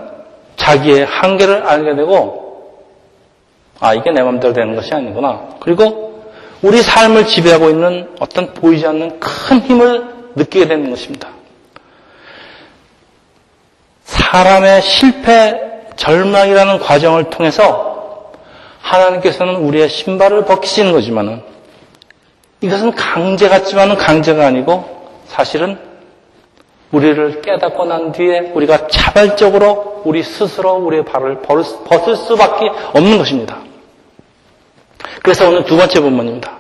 자기의 0.56 1.06
한계를 1.06 1.64
알게 1.64 1.96
되고 1.96 2.42
아 3.80 3.94
이게 3.94 4.12
내 4.12 4.22
마음대로 4.22 4.54
되는 4.54 4.76
것이 4.76 4.94
아니구나. 4.94 5.58
그리고 5.60 6.11
우리 6.62 6.82
삶을 6.82 7.26
지배하고 7.26 7.70
있는 7.70 8.10
어떤 8.20 8.54
보이지 8.54 8.86
않는 8.86 9.20
큰 9.20 9.60
힘을 9.62 10.32
느끼게 10.36 10.68
되는 10.68 10.90
것입니다. 10.90 11.30
사람의 14.04 14.82
실패, 14.82 15.60
절망이라는 15.96 16.80
과정을 16.80 17.30
통해서 17.30 18.32
하나님께서는 18.82 19.56
우리의 19.56 19.90
신발을 19.90 20.46
벗기시는 20.46 20.92
거지만은 20.92 21.42
이것은 22.62 22.92
강제 22.92 23.50
같지만은 23.50 23.98
강제가 23.98 24.46
아니고 24.46 25.02
사실은 25.28 25.78
우리를 26.92 27.42
깨닫고 27.42 27.86
난 27.86 28.12
뒤에 28.12 28.52
우리가 28.54 28.88
자발적으로 28.88 30.02
우리 30.06 30.24
스스로 30.24 30.76
우리의 30.76 31.06
발을 31.06 31.42
벗을 31.42 32.16
수밖에 32.16 32.70
없는 32.94 33.18
것입니다. 33.18 33.71
그래서 35.22 35.48
오늘 35.50 35.64
두 35.66 35.78
번째 35.78 36.02
본문입니다. 36.02 36.58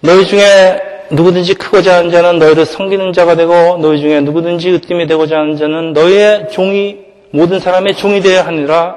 너희 0.00 0.26
중에 0.26 0.80
누구든지 1.10 1.54
크고자 1.54 1.96
하는 1.98 2.10
자는 2.10 2.38
너희를 2.38 2.66
섬기는 2.66 3.12
자가 3.12 3.36
되고 3.36 3.78
너희 3.78 4.00
중에 4.00 4.20
누구든지 4.20 4.72
으뜸이 4.72 5.06
되고자 5.06 5.38
하는 5.38 5.56
자는 5.56 5.92
너희의 5.92 6.48
종이 6.50 6.98
모든 7.30 7.60
사람의 7.60 7.96
종이 7.96 8.20
되어야 8.20 8.46
하니라 8.46 8.96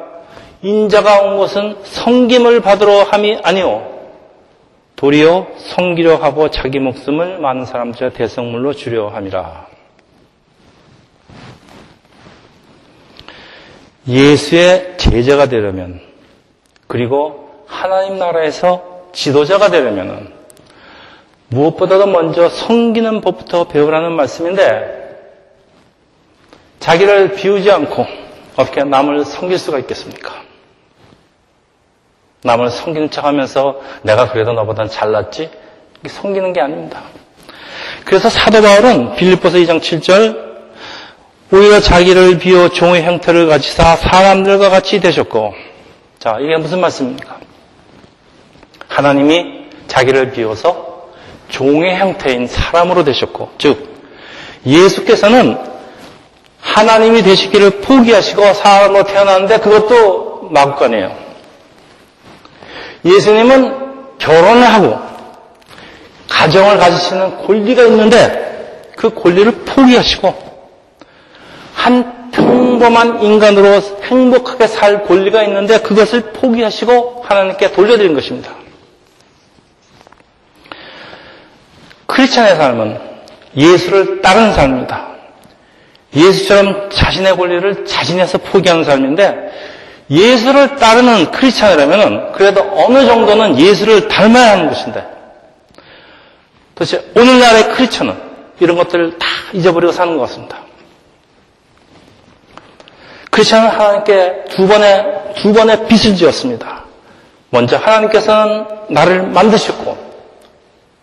인자가 0.62 1.22
온 1.22 1.38
것은 1.38 1.78
섬김을 1.84 2.62
받으러 2.62 3.04
함이 3.04 3.40
아니오 3.44 3.96
도리어 4.96 5.48
성기려 5.58 6.16
하고 6.16 6.50
자기 6.50 6.80
목숨을 6.80 7.40
많은 7.40 7.66
사람들의 7.66 8.14
대성물로 8.14 8.74
주려 8.74 9.10
함이라. 9.10 9.68
예수의 14.08 14.94
제자가 14.98 15.48
되려면 15.48 16.00
그리고 16.88 17.45
하나님 17.68 18.18
나라에서 18.20 19.10
지도자가 19.14 19.70
되려면 19.70 20.34
무엇보다도 21.48 22.08
먼저 22.08 22.50
섬기는 22.50 23.22
법부터 23.22 23.68
배우라는 23.68 24.14
말씀인데 24.14 25.06
자기를 26.80 27.34
비우지 27.36 27.72
않고 27.72 28.06
어떻게 28.58 28.84
남을 28.84 29.26
섬길 29.26 29.58
수가 29.58 29.80
있겠습니까? 29.80 30.34
남을 32.44 32.70
섬기는 32.70 33.10
척 33.10 33.26
하면서 33.26 33.82
내가 34.04 34.32
그래도 34.32 34.54
너보단 34.54 34.90
잘났지? 34.90 35.50
섬기는 36.08 36.54
게 36.54 36.62
아닙니다. 36.62 37.02
그래서 38.06 38.30
사도 38.30 38.62
바울은 38.62 39.16
빌립보서 39.16 39.58
2장 39.58 39.80
7절 39.82 40.46
오히려 41.52 41.80
자기를 41.80 42.38
비워 42.38 42.70
종의 42.70 43.04
형태를 43.04 43.48
가지사 43.48 43.96
사람들과 43.96 44.70
같이 44.70 45.00
되셨고 45.00 45.54
자 46.20 46.38
이게 46.40 46.58
무슨 46.58 46.82
말씀입니까? 46.82 47.35
하나님이 48.96 49.66
자기를 49.88 50.32
비워서 50.32 51.10
종의 51.50 51.98
형태인 51.98 52.48
사람으로 52.48 53.04
되셨고 53.04 53.52
즉 53.58 53.94
예수께서는 54.66 55.58
하나님이 56.62 57.22
되시기를 57.22 57.82
포기하시고 57.82 58.54
사람으로 58.54 59.04
태어났는데 59.04 59.60
그것도 59.60 60.50
마구간이에요. 60.52 61.16
예수님은 63.04 64.18
결혼을 64.18 64.64
하고 64.64 64.98
가정을 66.30 66.78
가지시는 66.78 67.46
권리가 67.46 67.84
있는데 67.84 68.92
그 68.96 69.14
권리를 69.14 69.52
포기하시고 69.66 70.34
한 71.74 72.32
평범한 72.32 73.22
인간으로 73.22 73.82
행복하게 74.04 74.68
살 74.68 75.04
권리가 75.04 75.44
있는데 75.44 75.80
그것을 75.82 76.32
포기하시고 76.32 77.26
하나님께 77.28 77.74
돌려드린 77.74 78.14
것입니다. 78.16 78.65
크리스찬의 82.08 82.56
삶은 82.56 83.00
예수를 83.56 84.22
따르는 84.22 84.54
삶입니다. 84.54 85.08
예수처럼 86.16 86.90
자신의 86.92 87.36
권리를 87.36 87.86
자신에서 87.86 88.38
포기하는 88.38 88.84
삶인데 88.84 89.52
예수를 90.10 90.76
따르는 90.76 91.32
크리스찬이라면 91.32 92.34
그래도 92.34 92.62
어느 92.74 93.06
정도는 93.06 93.58
예수를 93.60 94.08
닮아야 94.08 94.52
하는 94.52 94.68
것인데 94.68 95.06
도대체 96.76 97.04
오늘날의 97.16 97.70
크리스찬은 97.72 98.16
이런 98.60 98.78
것들을 98.78 99.18
다 99.18 99.28
잊어버리고 99.54 99.92
사는 99.92 100.16
것 100.16 100.28
같습니다. 100.28 100.58
크리스찬은 103.32 103.70
하나님께 103.70 104.46
두 104.50 104.68
번의 104.68 105.06
두 105.36 105.54
번의 105.54 105.88
빚을 105.88 106.16
지었습니다. 106.16 106.86
먼저 107.50 107.78
하나님께서는 107.78 108.66
나를 108.90 109.24
만드셨고 109.24 110.05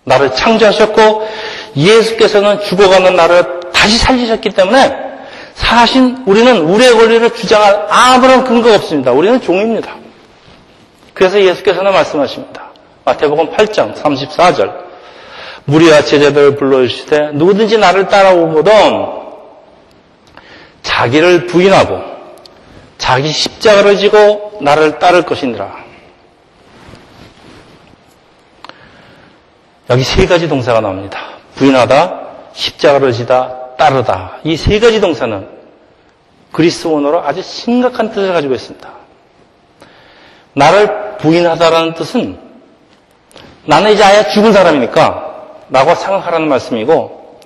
나를 0.04 0.34
창조하셨고 0.34 1.28
예수께서는 1.76 2.60
죽어가는 2.60 3.14
나를 3.14 3.60
다시 3.72 3.98
살리셨기 3.98 4.50
때문에 4.50 4.96
사실 5.54 6.16
우리는 6.26 6.56
우리의 6.58 6.92
권리를 6.92 7.34
주장할 7.34 7.86
아무런 7.88 8.44
근거가 8.44 8.76
없습니다. 8.76 9.12
우리는 9.12 9.40
종입니다. 9.40 9.94
그래서 11.14 11.40
예수께서는 11.40 11.92
말씀하십니다. 11.92 12.70
마태복음 13.04 13.50
8장 13.52 13.94
34절 13.94 14.82
무리와 15.64 16.02
제자들을 16.02 16.56
불러주시되 16.56 17.32
누구든지 17.34 17.78
나를 17.78 18.08
따라오거든 18.08 18.72
자기를 20.82 21.46
부인하고 21.46 22.00
자기 22.98 23.28
십자가를 23.30 23.96
지고 23.96 24.58
나를 24.60 24.98
따를 24.98 25.22
것이니라. 25.22 25.81
여기 29.92 30.02
세 30.04 30.26
가지 30.26 30.48
동사가 30.48 30.80
나옵니다. 30.80 31.18
부인하다, 31.54 32.20
십자가를 32.54 33.12
지다, 33.12 33.76
따르다. 33.76 34.38
이 34.44 34.56
세 34.56 34.78
가지 34.80 35.00
동사는 35.00 35.46
그리스 36.50 36.86
원어로 36.86 37.20
아주 37.22 37.42
심각한 37.42 38.10
뜻을 38.10 38.32
가지고 38.32 38.54
있습니다. 38.54 38.90
나를 40.54 41.16
부인하다라는 41.18 41.94
뜻은 41.94 42.38
나는 43.66 43.92
이제 43.92 44.02
아예 44.02 44.28
죽은 44.30 44.52
사람이니까 44.52 45.30
라고 45.70 45.94
생각하라는 45.94 46.48
말씀이고 46.48 47.40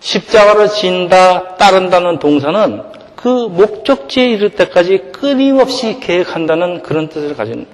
십자가를 0.00 0.68
진다, 0.68 1.56
따른다는 1.56 2.18
동사는 2.18 2.82
그 3.16 3.28
목적지에 3.28 4.30
이를 4.30 4.50
때까지 4.50 5.10
끊임없이 5.12 6.00
계획한다는 6.00 6.82
그런 6.82 7.08
뜻을 7.08 7.36
가진 7.36 7.66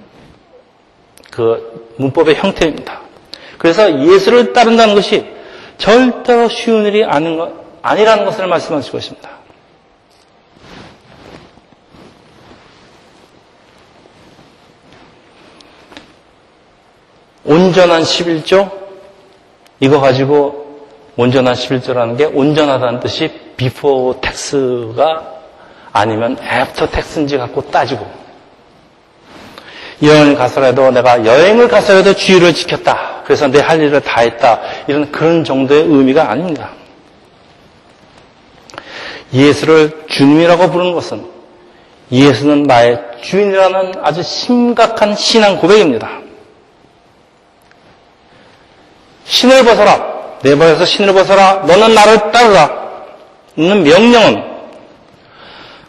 그 1.31 1.93
문법의 1.97 2.35
형태입니다. 2.35 3.01
그래서 3.59 4.03
예수를 4.05 4.53
따른다는 4.53 4.95
것이 4.95 5.27
절대로 5.77 6.47
쉬운 6.49 6.85
일이 6.85 7.03
아닌 7.03 7.37
것, 7.37 7.53
아니라는 7.81 8.25
것을 8.25 8.47
말씀하시고 8.47 8.97
있습니다. 8.97 9.29
온전한 17.43 18.01
11조? 18.01 18.71
이거 19.81 19.99
가지고 19.99 20.87
온전한 21.17 21.53
11조라는 21.53 22.17
게 22.17 22.25
온전하다는 22.25 22.99
뜻이 23.01 23.29
before 23.57 24.21
tax가 24.21 25.33
아니면 25.91 26.37
after 26.39 26.89
tax인지 26.89 27.37
갖고 27.37 27.61
따지고 27.69 28.05
여행 30.03 30.35
가서라도 30.35 30.91
내가 30.91 31.25
여행을 31.25 31.67
가서라도 31.67 32.13
주의를 32.13 32.53
지켰다. 32.53 33.23
그래서 33.25 33.47
내 33.47 33.59
할 33.59 33.79
일을 33.81 34.01
다 34.01 34.21
했다. 34.21 34.59
이런 34.87 35.11
그런 35.11 35.43
정도의 35.43 35.83
의미가 35.83 36.29
아닙니다. 36.31 36.71
예수를 39.33 40.05
주님이라고 40.07 40.71
부르는 40.71 40.93
것은 40.93 41.25
예수는 42.11 42.63
나의 42.63 42.99
주인이라는 43.21 43.93
아주 44.01 44.23
심각한 44.23 45.15
신앙 45.15 45.57
고백입니다. 45.59 46.09
신을 49.25 49.63
벗어라. 49.63 50.07
내 50.41 50.57
발에서 50.57 50.85
신을 50.85 51.13
벗어라. 51.13 51.65
너는 51.67 51.93
나를 51.93 52.31
따르라. 52.31 52.79
는 53.55 53.83
명령은 53.83 54.43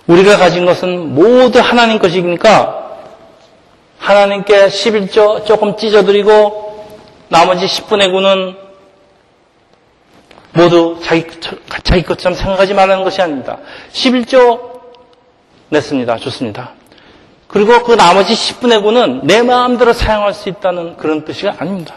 우리가 0.09 0.37
가진 0.37 0.67
것은 0.67 1.15
모두 1.15 1.61
하나님 1.61 1.99
것이니까 1.99 2.80
하나님께 4.01 4.69
11조 4.69 5.47
조금 5.47 5.77
찢어드리고 5.77 6.87
나머지 7.29 7.67
10분의 7.67 8.09
9는 8.09 8.57
모두 10.53 10.99
자기, 11.03 11.25
자기 11.85 12.03
것처럼 12.03 12.37
생각하지 12.37 12.75
말라는 12.75 13.05
것이 13.05 13.23
아닙니다. 13.23 13.59
11조 13.93 14.71
냈습니다. 15.69 16.17
좋습니다. 16.17 16.73
그리고 17.47 17.83
그 17.83 17.93
나머지 17.93 18.33
10분의 18.33 18.83
9는 18.83 19.25
내 19.25 19.43
마음대로 19.43 19.93
사용할 19.93 20.35
수 20.35 20.49
있다는 20.49 20.97
그런 20.97 21.25
뜻이 21.25 21.47
아닙니다. 21.49 21.95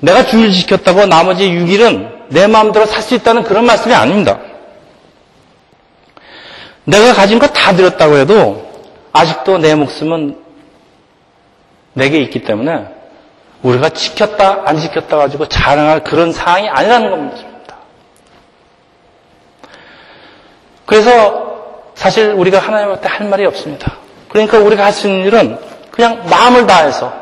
내가 0.00 0.24
주일 0.26 0.52
지켰다고 0.52 1.06
나머지 1.06 1.48
6일은 1.48 2.28
내 2.30 2.46
마음대로 2.46 2.86
살 2.86 3.02
수 3.02 3.14
있다는 3.14 3.44
그런 3.44 3.64
말씀이 3.64 3.94
아닙니다. 3.94 4.38
내가 6.84 7.12
가진 7.12 7.38
거다 7.38 7.74
드렸다고 7.76 8.16
해도 8.16 8.70
아직도 9.12 9.58
내 9.58 9.74
목숨은 9.74 10.39
내게 11.92 12.18
있기 12.20 12.44
때문에 12.44 12.86
우리가 13.62 13.90
지켰다 13.90 14.62
안 14.64 14.78
지켰다 14.78 15.16
가지고 15.16 15.46
자랑할 15.46 16.02
그런 16.04 16.32
상황이 16.32 16.68
아니라는 16.68 17.10
겁니다. 17.10 17.50
그래서 20.86 21.50
사실 21.94 22.32
우리가 22.32 22.58
하나님한테 22.58 23.08
할 23.08 23.28
말이 23.28 23.44
없습니다. 23.46 23.96
그러니까 24.28 24.58
우리가 24.58 24.86
할 24.86 24.92
수 24.92 25.06
있는 25.06 25.26
일은 25.26 25.58
그냥 25.90 26.24
마음을 26.30 26.66
다해서 26.66 27.12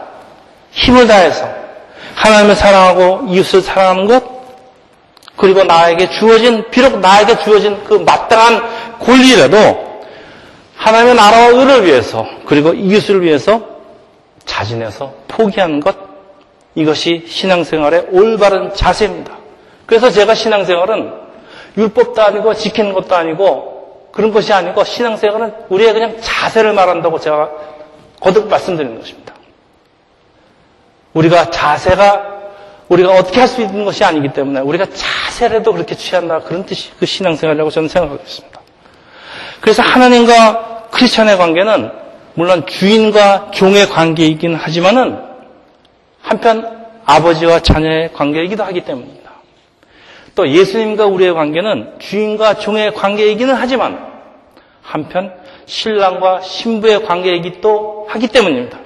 힘을 0.71 1.07
다해서 1.07 1.49
하나님을 2.15 2.55
사랑하고 2.55 3.27
이웃을 3.29 3.63
사랑하는 3.63 4.07
것 4.07 4.23
그리고 5.37 5.65
나에게 5.65 6.11
주어진 6.11 6.69
비록 6.71 6.99
나에게 6.99 7.39
주어진 7.41 7.83
그 7.85 7.95
마땅한 7.95 8.99
권리라도 9.01 10.03
하나님의 10.77 11.15
나라와 11.15 11.47
의를 11.49 11.85
위해서 11.87 12.27
그리고 12.47 12.73
이웃을 12.73 13.23
위해서 13.23 13.78
자진해서 14.49 15.15
포기하는 15.29 15.81
것 15.81 15.95
이것이 16.75 17.25
신앙생활의 17.29 18.09
올바른 18.11 18.75
자세입니다. 18.75 19.37
그래서 19.87 20.11
제가 20.11 20.35
신앙생활은 20.35 21.13
율법도 21.77 22.21
아니고 22.21 22.55
지키는 22.55 22.93
것도 22.95 23.15
아니고 23.15 24.11
그런 24.13 24.33
것이 24.33 24.53
아니고 24.53 24.83
신앙생활은 24.85 25.55
우리의 25.69 25.93
그냥 25.93 26.17
자세를 26.21 26.73
말한다고 26.73 27.21
제가 27.21 27.51
거듭 28.21 28.49
말씀드리는 28.49 28.99
것입니다. 28.99 29.35
우리가 31.15 31.51
자세가 31.51 32.39
우리가 32.89 33.13
어떻게 33.13 33.41
할 33.41 33.49
수 33.49 33.61
있는 33.61 33.85
것이 33.85 34.03
아니기 34.05 34.33
때문에 34.33 34.61
우리가 34.61 34.87
자세라도 34.93 35.73
그렇게 35.73 35.95
취한다 35.95 36.41
그런 36.41 36.65
뜻이 36.65 36.91
그 36.99 37.07
신앙생활이라고 37.07 37.71
저는 37.71 37.89
생각하고 37.89 38.23
있습니다. 38.23 38.61
그래서 39.61 39.83
하나님과 39.83 40.89
크리스천의 40.91 41.37
관계는 41.37 42.08
물론 42.35 42.67
주인과 42.67 43.51
종의 43.53 43.89
관계이긴 43.89 44.55
하지만은 44.55 45.19
한편 46.21 46.87
아버지와 47.05 47.61
자녀의 47.61 48.13
관계이기도 48.13 48.63
하기 48.65 48.83
때문입니다. 48.85 49.31
또 50.35 50.49
예수님과 50.49 51.07
우리의 51.07 51.35
관계는 51.35 51.99
주인과 51.99 52.55
종의 52.55 52.95
관계이기는 52.95 53.55
하지만 53.55 54.07
한편 54.83 55.33
신랑과 55.67 56.41
신부의 56.41 57.05
관계이기도 57.05 58.07
하기 58.09 58.29
때문입니다. 58.29 58.79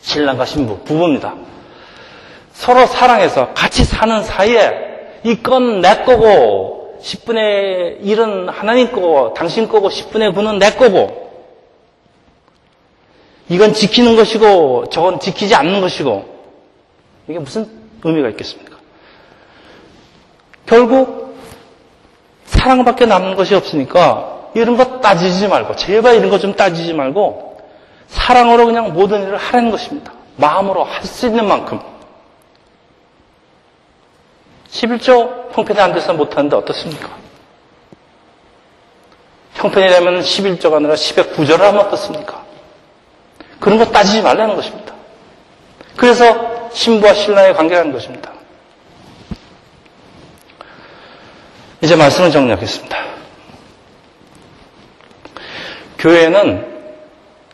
신랑과 0.00 0.44
신부, 0.46 0.78
부부입니다. 0.80 1.34
서로 2.52 2.86
사랑해서 2.86 3.52
같이 3.54 3.84
사는 3.84 4.22
사이에 4.22 4.90
이 5.24 5.36
건 5.42 5.80
내 5.80 6.02
거고 6.04 6.98
10분의 7.02 8.02
1은 8.02 8.46
하나님 8.46 8.90
거고 8.92 9.34
당신 9.34 9.68
거고 9.68 9.88
10분의 9.88 10.34
9는 10.34 10.58
내 10.58 10.70
거고 10.72 11.31
이건 13.52 13.74
지키는 13.74 14.16
것이고 14.16 14.86
저건 14.90 15.20
지키지 15.20 15.54
않는 15.54 15.82
것이고 15.82 16.24
이게 17.28 17.38
무슨 17.38 17.68
의미가 18.02 18.30
있겠습니까? 18.30 18.78
결국 20.64 21.36
사랑밖에 22.46 23.04
남는 23.04 23.36
것이 23.36 23.54
없으니까 23.54 24.48
이런 24.54 24.76
거 24.78 25.00
따지지 25.00 25.48
말고 25.48 25.76
제발 25.76 26.16
이런 26.16 26.30
거 26.30 26.38
좀 26.38 26.54
따지지 26.54 26.94
말고 26.94 27.60
사랑으로 28.08 28.64
그냥 28.66 28.94
모든 28.94 29.22
일을 29.22 29.36
하라는 29.36 29.70
것입니다. 29.70 30.12
마음으로 30.36 30.84
할 30.84 31.04
수 31.04 31.26
있는 31.26 31.46
만큼 31.46 31.78
11조 34.70 35.52
형편이 35.52 35.78
안 35.78 35.92
돼서 35.92 36.14
못하는데 36.14 36.56
어떻습니까? 36.56 37.10
형편이 39.54 39.90
되면 39.90 40.20
11조가 40.22 40.74
아니라 40.76 40.94
10의 40.94 41.34
9조를 41.34 41.58
하면 41.58 41.86
어떻습니까? 41.86 42.41
그런 43.62 43.78
거 43.78 43.84
따지지 43.84 44.20
말라는 44.22 44.56
것입니다. 44.56 44.92
그래서 45.96 46.68
신부와 46.72 47.14
신랑의 47.14 47.54
관계라는 47.54 47.92
것입니다. 47.92 48.32
이제 51.80 51.94
말씀을 51.94 52.32
정리하겠습니다. 52.32 52.96
교회에는 55.96 56.66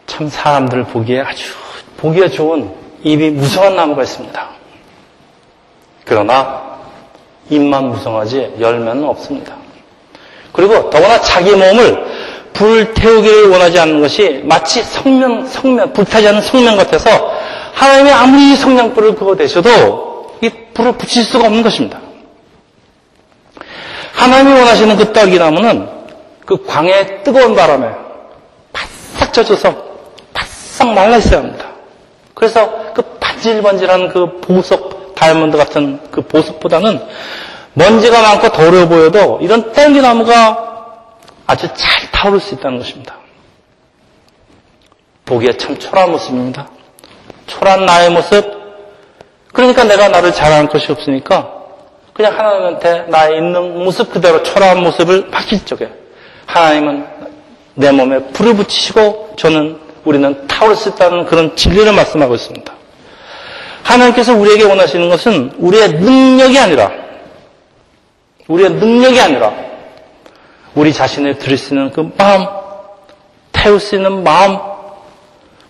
참 0.06 0.28
사람들 0.30 0.84
보기에 0.84 1.20
아주 1.20 1.52
보기에 1.98 2.30
좋은 2.30 2.74
입이 3.02 3.30
무성한 3.32 3.76
나무가 3.76 4.02
있습니다. 4.02 4.48
그러나 6.06 6.78
입만 7.50 7.90
무성하지 7.90 8.54
열매는 8.58 9.04
없습니다. 9.04 9.54
그리고 10.52 10.88
더구나 10.88 11.20
자기 11.20 11.50
몸을 11.50 12.07
불 12.52 12.94
태우기를 12.94 13.48
원하지 13.48 13.78
않는 13.78 14.00
것이 14.00 14.42
마치 14.44 14.82
성명, 14.82 15.46
성명, 15.46 15.92
불타지 15.92 16.28
않는 16.28 16.42
성명 16.42 16.76
같아서 16.76 17.32
하나님이 17.74 18.11
아무리 18.11 18.56
성냥불을 18.56 19.14
그어 19.14 19.37
대셔도 19.37 20.37
이 20.40 20.50
불을 20.74 20.92
붙일 20.92 21.24
수가 21.24 21.46
없는 21.46 21.62
것입니다. 21.62 22.00
하나님이 24.12 24.58
원하시는 24.58 24.96
그 24.96 25.12
떡이나무는 25.12 25.88
그 26.44 26.64
광의 26.64 27.22
뜨거운 27.22 27.54
바람에 27.54 27.88
바싹 28.72 29.32
젖어서 29.32 29.74
바싹 30.34 30.92
말라 30.92 31.16
있어야 31.18 31.40
합니다. 31.40 31.66
그래서 32.34 32.92
그 32.94 33.02
반질반질한 33.20 34.08
그 34.08 34.40
보석, 34.40 35.14
다이아몬드 35.14 35.56
같은 35.56 36.00
그 36.11 36.22
보석보다는 36.22 37.00
먼지가 37.74 38.22
많고 38.22 38.48
더러워 38.50 38.87
보여도 38.88 39.38
이런 39.40 39.72
땡기나무가 39.72 40.66
아주 41.46 41.68
잘 41.74 42.07
타오를 42.18 42.40
수 42.40 42.54
있다는 42.54 42.78
것입니다. 42.78 43.14
보기에 45.24 45.57
참 45.57 45.78
초라한 45.78 46.11
모습입니다. 46.11 46.68
초라한 47.46 47.87
나의 47.87 48.11
모습. 48.11 48.59
그러니까 49.52 49.85
내가 49.85 50.09
나를 50.09 50.33
자랑할 50.33 50.68
것이 50.68 50.90
없으니까 50.90 51.54
그냥 52.12 52.37
하나님한테 52.37 53.07
나의 53.09 53.37
있는 53.37 53.85
모습 53.85 54.12
그대로 54.12 54.42
초라한 54.42 54.83
모습을 54.83 55.31
바뀔 55.31 55.64
적에 55.64 55.88
하나님은 56.46 57.07
내 57.74 57.92
몸에 57.92 58.18
불을 58.33 58.54
붙이시고 58.57 59.35
저는 59.38 59.78
우리는 60.04 60.46
타올 60.48 60.74
수 60.74 60.88
있다는 60.88 61.26
그런 61.26 61.54
진리를 61.54 61.92
말씀하고 61.92 62.35
있습니다. 62.35 62.72
하나님께서 63.85 64.35
우리에게 64.35 64.64
원하시는 64.64 65.09
것은 65.09 65.52
우리의 65.59 65.92
능력이 65.94 66.59
아니라 66.59 66.90
우리의 68.48 68.70
능력이 68.70 69.20
아니라 69.20 69.68
우리 70.74 70.92
자신을 70.92 71.38
들을 71.38 71.59
수 71.59 71.74
있는 71.74 71.90
그 71.90 72.11
마음, 72.16 72.46
태울 73.52 73.81
수 73.81 73.96
있는 73.96 74.22
마음, 74.22 74.59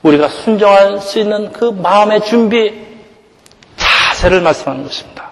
우리가 0.02 0.28
순종할 0.28 1.00
수 1.00 1.18
있는 1.18 1.52
그 1.52 1.64
마음의 1.66 2.24
준비, 2.24 2.86
자세를 3.76 4.40
말씀하는 4.40 4.84
것입니다. 4.84 5.30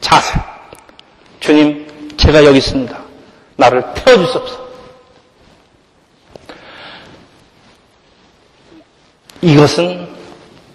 자세. 0.00 0.38
주님, 1.40 2.16
제가 2.16 2.44
여기 2.44 2.58
있습니다. 2.58 2.96
나를 3.56 3.84
태워주십시오. 3.94 4.62
이것은 9.42 10.08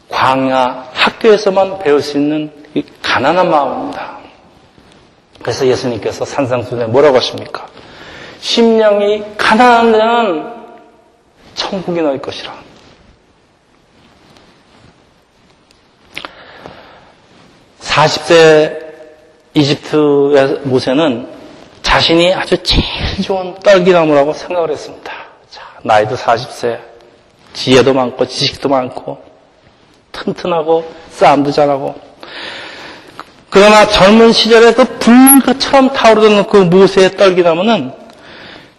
광야 0.10 0.90
학교에서만 0.94 1.80
배울 1.80 2.02
수 2.02 2.18
있는 2.18 2.52
가난한 3.02 3.50
마음입니다. 3.50 4.18
그래서 5.42 5.66
예수님께서 5.66 6.26
산상수에 6.26 6.86
뭐라고 6.86 7.18
하십니까? 7.18 7.68
심령이 8.40 9.24
가난한 9.38 9.92
자는 9.92 10.58
천국이 11.56 12.02
너희 12.02 12.20
것이라. 12.22 12.54
(40세) 17.82 18.88
이집트의 19.54 20.60
모세는 20.64 21.28
자신이 21.82 22.34
아주 22.34 22.62
제일 22.62 22.84
좋은 23.24 23.56
떨기나무라고 23.60 24.34
생각을 24.34 24.70
했습니다. 24.70 25.12
자, 25.50 25.64
나이도 25.84 26.16
40세, 26.16 26.80
지혜도 27.54 27.94
많고 27.94 28.28
지식도 28.28 28.70
많고 28.70 29.24
튼튼하고 30.12 30.92
싸움도 31.10 31.52
잘하고 31.52 31.96
그러나 33.50 33.88
젊은 33.88 34.32
시절에 34.32 34.74
그 34.74 34.84
불처럼 35.00 35.90
타오르던 35.90 36.48
그 36.48 36.58
모세의 36.58 37.18
떨기나무는 37.18 37.94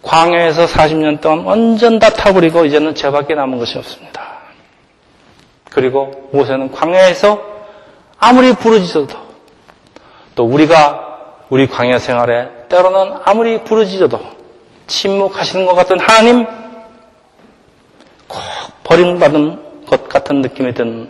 광야에서 0.09 0.65
40년 0.65 1.21
동안 1.21 1.45
완전 1.45 1.99
다 1.99 2.09
타버리고 2.09 2.65
이제는 2.65 2.95
죄밖에 2.95 3.35
남은 3.35 3.59
것이 3.59 3.77
없습니다. 3.77 4.39
그리고 5.69 6.29
모세는 6.33 6.71
광야에서 6.71 7.39
아무리 8.17 8.53
부르짖어도 8.53 9.15
또 10.33 10.45
우리가 10.45 11.45
우리 11.49 11.67
광야 11.67 11.99
생활에 11.99 12.49
때로는 12.69 13.19
아무리 13.23 13.63
부르짖어도 13.63 14.19
침묵하시는 14.87 15.67
것 15.67 15.75
같은 15.75 15.99
하나님 15.99 16.47
꼭 18.27 18.41
버림받은 18.83 19.85
것 19.85 20.09
같은 20.09 20.41
느낌이 20.41 20.73
든 20.73 21.07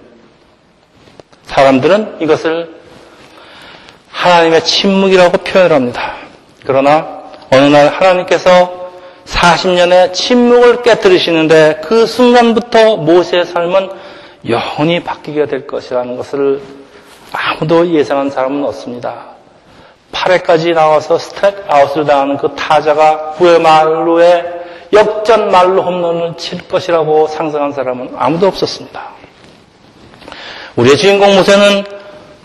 사람들은 1.43 2.17
이것을 2.19 2.81
하나님의 4.11 4.65
침묵이라고 4.65 5.37
표현을 5.37 5.71
합니다. 5.73 6.15
그러나 6.65 7.23
어느 7.53 7.63
날 7.63 7.87
하나님께서 7.87 8.78
40년의 9.29 10.13
침묵을 10.13 10.81
깨뜨리시는데 10.81 11.81
그 11.83 12.05
순간부터 12.05 12.97
모세의 12.97 13.45
삶은 13.45 13.89
영원히 14.47 15.03
바뀌게 15.03 15.45
될 15.45 15.67
것이라는 15.67 16.17
것을 16.17 16.61
아무도 17.31 17.87
예상한 17.89 18.29
사람은 18.29 18.63
없습니다. 18.65 19.25
8회까지 20.11 20.73
나와서 20.73 21.17
스트랙 21.17 21.65
아웃을 21.67 22.05
당하는 22.05 22.37
그 22.37 22.55
타자가 22.55 23.33
후회 23.37 23.59
말로에 23.59 24.59
역전 24.91 25.51
말로 25.51 25.83
홈런을 25.83 26.35
칠 26.37 26.67
것이라고 26.67 27.27
상상한 27.27 27.71
사람은 27.71 28.13
아무도 28.17 28.47
없었습니다. 28.47 29.01
우리의 30.75 30.97
주인공 30.97 31.35
모세는 31.35 31.83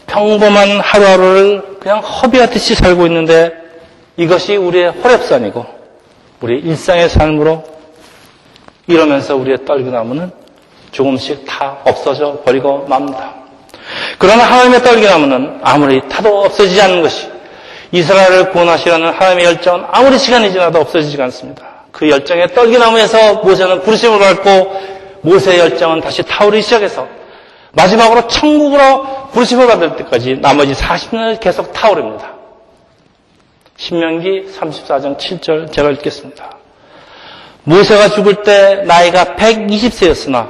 평범한 0.07 0.81
하루하루를 0.81 1.79
그냥 1.81 2.01
허비하듯이 2.01 2.75
살고 2.75 3.07
있는데 3.07 3.53
이것이 4.16 4.57
우리의 4.57 4.92
호랩산이고 4.92 5.74
우리의 6.45 6.61
일상의 6.61 7.09
삶으로 7.09 7.65
이러면서 8.87 9.35
우리의 9.35 9.65
떨기나무는 9.65 10.31
조금씩 10.93 11.47
다 11.47 11.79
없어져 11.85 12.43
버리고 12.45 12.85
맙니다. 12.87 13.35
그러나 14.19 14.45
하나님의 14.45 14.83
떨기나무는 14.83 15.61
아무리 15.63 16.07
타도 16.09 16.45
없어지지 16.45 16.81
않는 16.83 17.03
것이 17.03 17.29
이스라엘을 17.93 18.51
구원하시려는 18.51 19.13
하나님의 19.13 19.45
열정은 19.47 19.85
아무리 19.91 20.19
시간이 20.19 20.53
지나도 20.53 20.81
없어지지 20.81 21.21
않습니다. 21.23 21.65
그 21.91 22.11
열정의 22.11 22.49
떨기나무에서 22.55 23.35
모세는 23.37 23.83
부르심을 23.83 24.19
받고 24.19 24.81
모세의 25.23 25.61
열정은 25.61 26.01
다시 26.01 26.23
타오르기 26.23 26.63
시작해서 26.63 27.07
마지막으로 27.73 28.29
천국으로 28.29 29.29
부르심을 29.33 29.67
받을 29.67 29.97
때까지 29.97 30.39
나머지 30.41 30.75
40년을 30.75 31.41
계속 31.41 31.73
타오릅니다. 31.73 32.34
신명기 33.77 34.53
34장 34.57 35.17
7절 35.19 35.73
제가 35.73 35.91
읽겠습니다. 35.91 36.59
모세가 37.65 38.11
죽을 38.11 38.43
때 38.43 38.85
나이가 38.87 39.37
120세였으나 39.37 40.49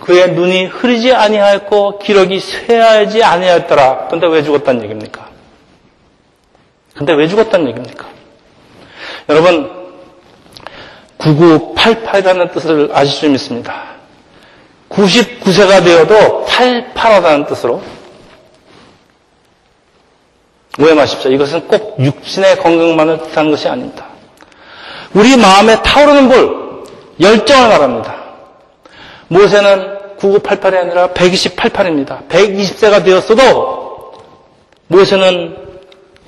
그의 0.00 0.32
눈이 0.32 0.66
흐리지 0.66 1.14
아니하였고 1.14 1.98
기력이 1.98 2.40
쇠하지 2.40 3.22
아니하였더라. 3.22 4.08
근데 4.08 4.26
왜 4.26 4.42
죽었다는 4.42 4.82
얘기입니까? 4.82 5.28
근데 6.94 7.12
왜 7.12 7.28
죽었다는 7.28 7.68
얘기입니까? 7.68 8.06
여러분 9.28 9.70
9988이라는 11.18 12.52
뜻을 12.52 12.90
아실 12.92 13.12
수 13.12 13.26
있습니다. 13.26 13.92
99세가 14.88 15.84
되어도 15.84 16.44
88하다는 16.46 17.46
뜻으로 17.46 17.82
오해 20.80 20.94
마십시오. 20.94 21.30
이것은 21.30 21.68
꼭 21.68 21.96
육신의 21.98 22.58
건강만을 22.58 23.18
뜻하는 23.18 23.50
것이 23.50 23.68
아닙니다. 23.68 24.06
우리 25.14 25.36
마음에 25.36 25.80
타오르는 25.82 26.28
불, 26.28 26.84
열정을 27.20 27.68
말합니다. 27.68 28.14
모세는 29.28 30.16
9988이 30.18 30.76
아니라 30.76 31.08
128팔입니다. 31.08 32.28
120세가 32.28 33.04
되었어도 33.04 34.12
모세는 34.86 35.56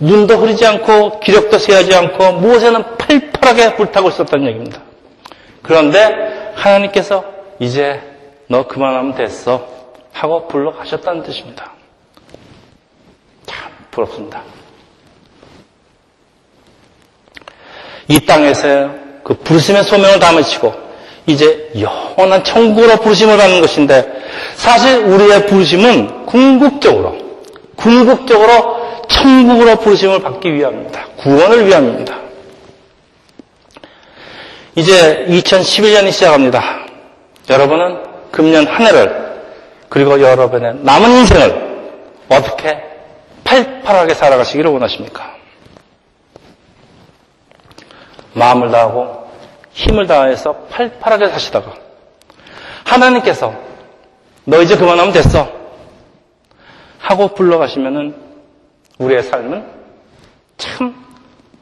눈도 0.00 0.36
흐리지 0.36 0.66
않고 0.66 1.20
기력도 1.20 1.58
쇠하지 1.58 1.94
않고 1.94 2.32
모세는 2.32 2.96
팔팔하게 2.98 3.76
불타고 3.76 4.08
있었다는 4.08 4.46
얘기입니다. 4.48 4.80
그런데 5.62 6.52
하나님께서 6.56 7.24
이제 7.58 8.00
너 8.48 8.66
그만하면 8.66 9.14
됐어 9.14 9.66
하고 10.12 10.48
불러가셨다는 10.48 11.22
뜻입니다. 11.22 11.73
참 13.94 14.04
부럽습니다. 14.04 14.42
이 18.08 18.20
땅에서 18.26 18.90
그 19.22 19.34
부르심의 19.34 19.84
소명을 19.84 20.18
담으시고 20.18 20.74
이제 21.26 21.70
영원한 21.78 22.44
천국으로 22.44 22.96
부르심을 22.96 23.38
받는 23.38 23.60
것인데 23.62 24.06
사실 24.56 24.98
우리의 24.98 25.46
부르심은 25.46 26.26
궁극적으로 26.26 27.16
궁극적으로 27.76 29.04
천국으로 29.08 29.76
부르심을 29.76 30.20
받기 30.20 30.52
위함입니다. 30.52 31.06
구원을 31.16 31.66
위함입니다. 31.66 32.18
이제 34.76 35.24
2011년이 35.28 36.12
시작합니다. 36.12 36.84
여러분은 37.48 38.02
금년 38.30 38.66
한 38.66 38.86
해를 38.86 39.24
그리고 39.88 40.20
여러분의 40.20 40.74
남은 40.82 41.10
인생을 41.10 41.74
어떻게 42.28 42.93
팔팔하게 43.44 44.14
살아가시기를 44.14 44.70
원하십니까? 44.70 45.34
마음을 48.32 48.70
다하고 48.70 49.28
힘을 49.72 50.06
다해서 50.06 50.52
팔팔하게 50.70 51.28
사시다가 51.28 51.74
하나님께서 52.84 53.54
너 54.44 54.60
이제 54.62 54.76
그만하면 54.76 55.12
됐어 55.12 55.48
하고 56.98 57.28
불러가시면은 57.28 58.14
우리의 58.98 59.22
삶은 59.22 59.66
참 60.56 61.04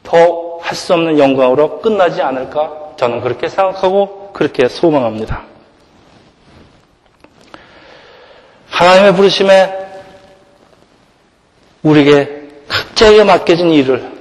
더 0.03 0.53
할 0.63 0.75
수 0.75 0.93
없는 0.93 1.19
영광으로 1.19 1.81
끝나지 1.81 2.21
않을까 2.21 2.93
저는 2.97 3.21
그렇게 3.21 3.49
생각하고 3.49 4.31
그렇게 4.33 4.67
소망합니다. 4.69 5.43
하나님의 8.69 9.13
부르심에 9.15 9.82
우리에게 11.83 12.49
각자에게 12.67 13.23
맡겨진 13.23 13.69
일을 13.69 14.11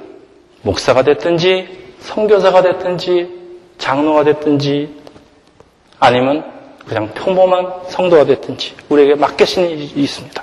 목사가 0.63 1.03
됐든지 1.03 1.95
선교사가 2.01 2.63
됐든지 2.63 3.41
장로가 3.79 4.25
됐든지 4.25 5.01
아니면 5.99 6.45
그냥 6.87 7.13
평범한 7.15 7.89
성도가 7.89 8.25
됐든지 8.25 8.75
우리에게 8.89 9.15
맡겨진 9.15 9.71
일이 9.71 9.85
있습니다. 9.85 10.43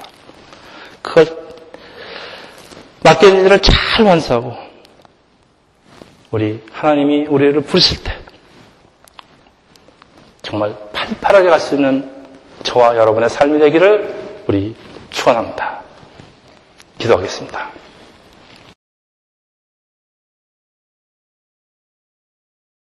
그걸 1.02 1.26
맡겨진 3.04 3.46
일을 3.46 3.60
잘 3.60 4.06
완수하고 4.06 4.54
우리 6.32 6.62
하나님이 6.72 7.26
우리를 7.26 7.60
부르실 7.62 8.04
때 8.04 8.14
정말 10.42 10.76
팔팔하게 10.94 11.50
갈 11.50 11.60
수 11.60 11.76
있는 11.76 12.10
저와 12.64 12.96
여러분의 12.98 13.30
삶이 13.30 13.60
되기를 13.60 14.44
우리 14.48 14.76
축원합니다. 15.12 15.82
기도하겠습니다. 17.00 17.72